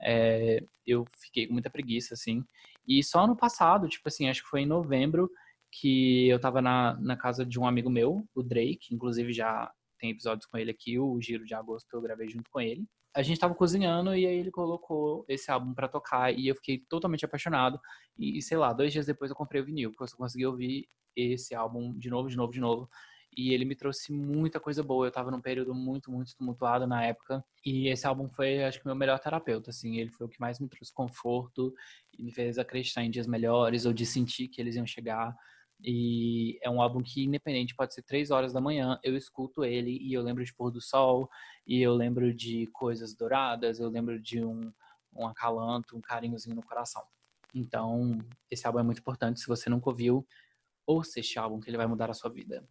[0.00, 2.44] É, eu fiquei com muita preguiça, assim.
[2.86, 5.30] E só ano passado, tipo assim, acho que foi em novembro,
[5.72, 10.10] que eu tava na, na casa de um amigo meu, o Drake, inclusive já tem
[10.10, 12.86] episódios com ele aqui, o Giro de Agosto eu gravei junto com ele.
[13.16, 16.78] A gente tava cozinhando e aí ele colocou esse álbum pra tocar e eu fiquei
[16.88, 17.80] totalmente apaixonado.
[18.18, 20.88] E sei lá, dois dias depois eu comprei o vinil, porque eu só consegui ouvir
[21.16, 22.88] esse álbum de novo, de novo, de novo.
[23.36, 25.06] E ele me trouxe muita coisa boa.
[25.06, 27.44] Eu tava num período muito, muito tumultuado na época.
[27.64, 29.96] E esse álbum foi, acho que, meu melhor terapeuta, assim.
[29.96, 31.74] Ele foi o que mais me trouxe conforto
[32.18, 35.34] e me fez acreditar em dias melhores ou de sentir que eles iam chegar.
[35.82, 39.98] E é um álbum que, independente, pode ser três horas da manhã, eu escuto ele
[40.00, 41.28] e eu lembro de pôr do sol,
[41.66, 44.72] e eu lembro de coisas douradas, eu lembro de um,
[45.12, 47.02] um acalanto, um carinhozinho no coração.
[47.54, 48.18] Então,
[48.50, 49.40] esse álbum é muito importante.
[49.40, 50.26] Se você nunca ouviu,
[50.86, 52.66] ouça este álbum que ele vai mudar a sua vida.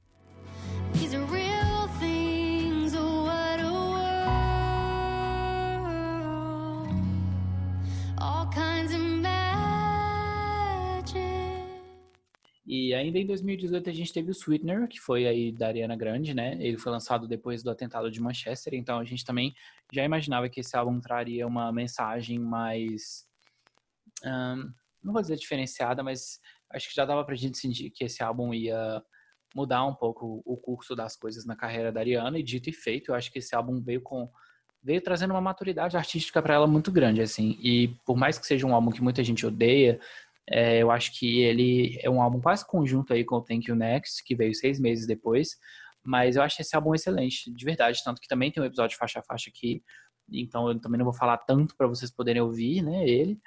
[12.66, 16.34] E ainda em 2018 a gente teve o Sweetener, que foi aí da Ariana Grande,
[16.34, 16.58] né?
[16.60, 19.54] Ele foi lançado depois do atentado de Manchester, então a gente também
[19.92, 23.28] já imaginava que esse álbum traria uma mensagem mais.
[24.24, 24.74] ahn,
[25.04, 26.40] não vou dizer diferenciada, mas
[26.72, 29.04] acho que já dava pra gente sentir que esse álbum ia
[29.54, 33.12] mudar um pouco o curso das coisas na carreira da Ariana, e dito e feito,
[33.12, 34.30] eu acho que esse álbum veio com
[34.84, 37.58] veio trazendo uma maturidade artística para ela muito grande, assim.
[37.62, 39.98] E por mais que seja um álbum que muita gente odeia,
[40.50, 43.78] é, eu acho que ele é um álbum quase conjunto aí com o Thank You
[43.78, 45.58] Next, que veio seis meses depois.
[46.04, 48.04] Mas eu acho esse álbum excelente, de verdade.
[48.04, 49.82] Tanto que também tem um episódio faixa a faixa aqui.
[50.30, 53.40] Então eu também não vou falar tanto para vocês poderem ouvir, né, ele,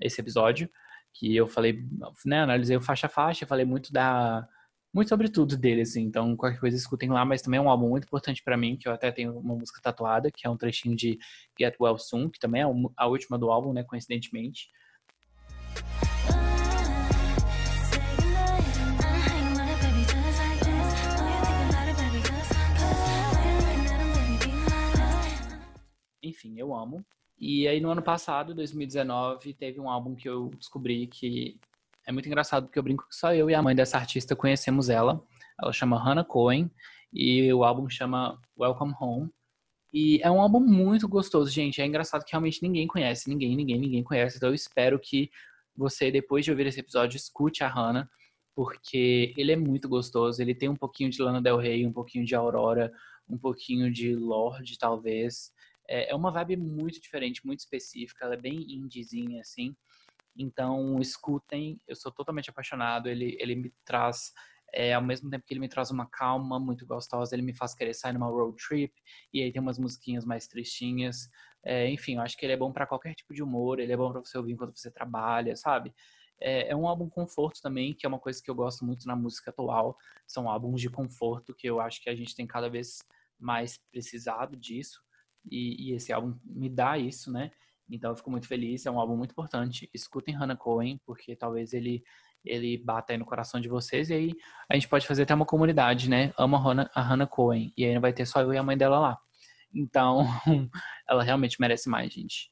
[0.00, 0.70] esse episódio.
[1.12, 1.84] Que eu falei,
[2.24, 4.46] né, analisei o faixa a faixa, falei muito da
[4.98, 6.02] muito sobre tudo dele, assim.
[6.02, 8.88] Então, qualquer coisa escutem lá, mas também é um álbum muito importante para mim, que
[8.88, 11.20] eu até tenho uma música tatuada, que é um trechinho de
[11.56, 14.68] Get Well Soon, que também é a última do álbum, né, coincidentemente.
[26.20, 27.06] Enfim, eu amo.
[27.38, 31.56] E aí no ano passado, 2019, teve um álbum que eu descobri que
[32.08, 34.88] é muito engraçado porque eu brinco que só eu e a mãe dessa artista conhecemos
[34.88, 35.22] ela.
[35.60, 36.70] Ela chama Hannah Cohen
[37.12, 39.28] e o álbum chama Welcome Home.
[39.92, 41.82] E é um álbum muito gostoso, gente.
[41.82, 44.38] É engraçado que realmente ninguém conhece, ninguém, ninguém, ninguém conhece.
[44.38, 45.30] Então eu espero que
[45.76, 48.08] você, depois de ouvir esse episódio, escute a Hannah,
[48.54, 50.40] porque ele é muito gostoso.
[50.40, 52.90] Ele tem um pouquinho de Lana Del Rey, um pouquinho de Aurora,
[53.28, 55.52] um pouquinho de Lorde, talvez.
[55.86, 58.24] É, é uma vibe muito diferente, muito específica.
[58.24, 59.76] Ela é bem indiezinha, assim.
[60.38, 61.80] Então, escutem.
[61.86, 63.08] Eu sou totalmente apaixonado.
[63.08, 64.32] Ele, ele me traz
[64.72, 67.74] é, ao mesmo tempo que ele me traz uma calma muito gostosa, ele me faz
[67.74, 68.92] querer sair numa road trip,
[69.32, 71.28] e aí tem umas musiquinhas mais tristinhas.
[71.64, 73.96] É, enfim, eu acho que ele é bom para qualquer tipo de humor, ele é
[73.96, 75.94] bom para você ouvir enquanto você trabalha, sabe?
[76.40, 79.16] É, é, um álbum conforto também, que é uma coisa que eu gosto muito na
[79.16, 79.96] música atual.
[80.26, 82.98] São álbuns de conforto que eu acho que a gente tem cada vez
[83.38, 85.02] mais precisado disso.
[85.50, 87.50] E, e esse álbum me dá isso, né?
[87.90, 89.88] Então eu fico muito feliz, é um álbum muito importante.
[89.94, 92.02] Escutem Hannah Cohen, porque talvez ele
[92.44, 94.34] ele bata aí no coração de vocês e aí
[94.70, 96.32] a gente pode fazer até uma comunidade, né?
[96.38, 98.62] Ama a Hannah, a Hannah Cohen e aí não vai ter só eu e a
[98.62, 99.18] mãe dela lá.
[99.74, 100.24] Então,
[101.08, 102.50] ela realmente merece mais, gente.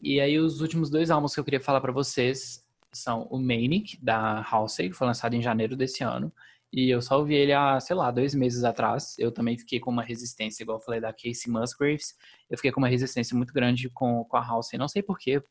[0.00, 3.98] E aí os últimos dois álbuns que eu queria falar para vocês são o Manic,
[4.02, 6.32] da Halsey, que foi lançado em janeiro desse ano,
[6.72, 9.14] e eu só ouvi ele há, sei lá, dois meses atrás.
[9.18, 12.14] Eu também fiquei com uma resistência, igual eu falei da Casey Musgraves.
[12.48, 14.70] Eu fiquei com uma resistência muito grande com, com a House.
[14.78, 15.42] Não sei porquê.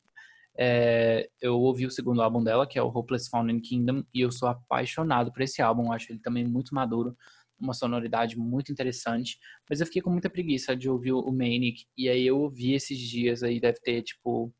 [0.58, 4.20] É, eu ouvi o segundo álbum dela, que é o Hopeless Found in Kingdom, e
[4.20, 5.86] eu sou apaixonado por esse álbum.
[5.86, 7.16] Eu acho ele também muito maduro,
[7.58, 9.38] uma sonoridade muito interessante.
[9.70, 11.84] Mas eu fiquei com muita preguiça de ouvir o Manic.
[11.96, 14.52] E aí eu ouvi esses dias aí, deve ter, tipo,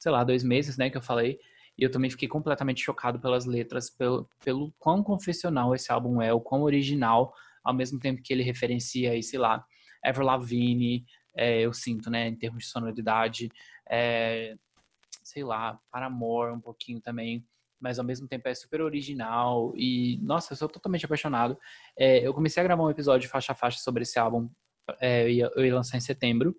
[0.00, 1.38] sei lá, dois meses, né, que eu falei.
[1.78, 6.32] E eu também fiquei completamente chocado pelas letras, pelo, pelo quão confessional esse álbum é,
[6.32, 7.32] o quão original,
[7.64, 9.64] ao mesmo tempo que ele referencia aí, sei lá,
[10.04, 11.04] Ever Lavigne,
[11.36, 13.50] é, eu sinto, né, em termos de sonoridade,
[13.90, 14.54] é,
[15.22, 17.44] sei lá, Paramore um pouquinho também,
[17.80, 21.58] mas ao mesmo tempo é super original e, nossa, eu sou totalmente apaixonado.
[21.98, 24.48] É, eu comecei a gravar um episódio faixa a faixa sobre esse álbum,
[25.00, 26.54] eu, ia, eu ia lançar em setembro,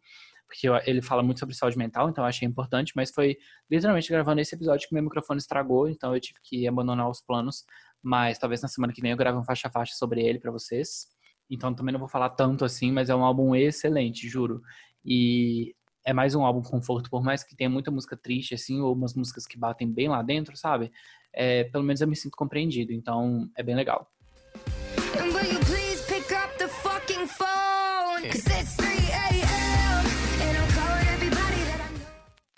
[0.48, 3.38] porque ele fala muito sobre saúde mental, então eu achei importante, mas foi
[3.70, 7.66] literalmente gravando esse episódio que meu microfone estragou, então eu tive que abandonar os planos,
[8.02, 10.52] mas talvez na semana que vem eu grave um faixa a faixa sobre ele para
[10.52, 11.08] vocês.
[11.50, 14.62] Então também não vou falar tanto assim, mas é um álbum excelente, juro.
[15.04, 18.94] E é mais um álbum conforto, por mais que tenha muita música triste, assim, ou
[18.94, 20.92] umas músicas que batem bem lá dentro, sabe?
[21.34, 24.08] É, pelo menos eu me sinto compreendido, então é bem legal.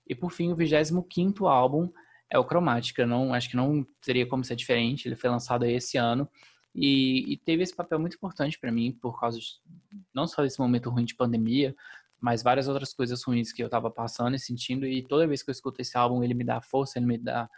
[0.08, 1.92] E por fim, o 25 álbum
[2.30, 3.06] é o Cromática.
[3.06, 5.08] Não, acho que não teria como ser diferente.
[5.08, 6.30] Ele foi lançado esse ano
[6.74, 9.48] e, e teve esse papel muito importante para mim por causa de,
[10.14, 11.76] não só desse momento ruim de pandemia,
[12.20, 14.86] mas várias outras coisas ruins que eu tava passando e sentindo.
[14.86, 17.50] E toda vez que eu escuto esse álbum, ele me dá força, ele me dá,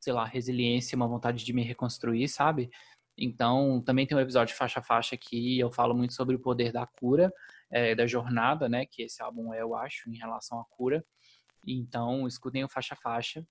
[0.00, 2.70] sei lá, resiliência, uma vontade de me reconstruir, sabe?
[3.16, 6.72] Então, também tem um episódio faixa a faixa que eu falo muito sobre o poder
[6.72, 7.32] da cura,
[7.70, 8.86] é, da jornada, né?
[8.86, 11.04] Que esse álbum é, eu acho, em relação à cura.
[11.66, 13.46] Então, escutem o faixa faixa.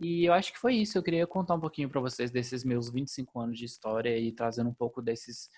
[0.00, 0.98] E eu acho que foi isso.
[0.98, 4.68] Eu queria contar um pouquinho para vocês desses meus 25 anos de história e trazendo
[4.68, 5.48] um pouco desses,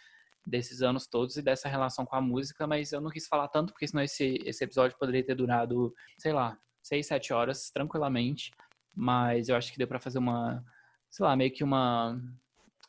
[0.47, 3.72] desses anos todos e dessa relação com a música, mas eu não quis falar tanto,
[3.72, 8.53] porque senão esse, esse episódio poderia ter durado, sei lá, 6, 7 horas tranquilamente
[8.97, 10.65] mas eu acho que deu para fazer uma,
[11.11, 12.19] sei lá, meio que uma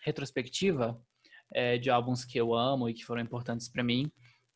[0.01, 0.99] retrospectiva
[1.53, 4.09] é, de álbuns que eu amo e que foram importantes para mim.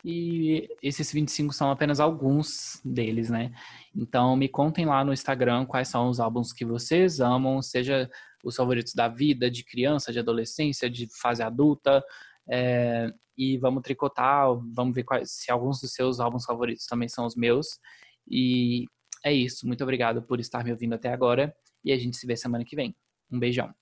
[0.03, 3.51] E esses 25 são apenas alguns deles, né?
[3.95, 8.09] Então me contem lá no Instagram quais são os álbuns que vocês amam, seja
[8.43, 12.03] os favoritos da vida, de criança, de adolescência, de fase adulta.
[12.49, 17.25] É, e vamos tricotar, vamos ver quais, se alguns dos seus álbuns favoritos também são
[17.25, 17.79] os meus.
[18.27, 18.85] E
[19.23, 19.67] é isso.
[19.67, 22.75] Muito obrigado por estar me ouvindo até agora e a gente se vê semana que
[22.75, 22.95] vem.
[23.31, 23.73] Um beijão.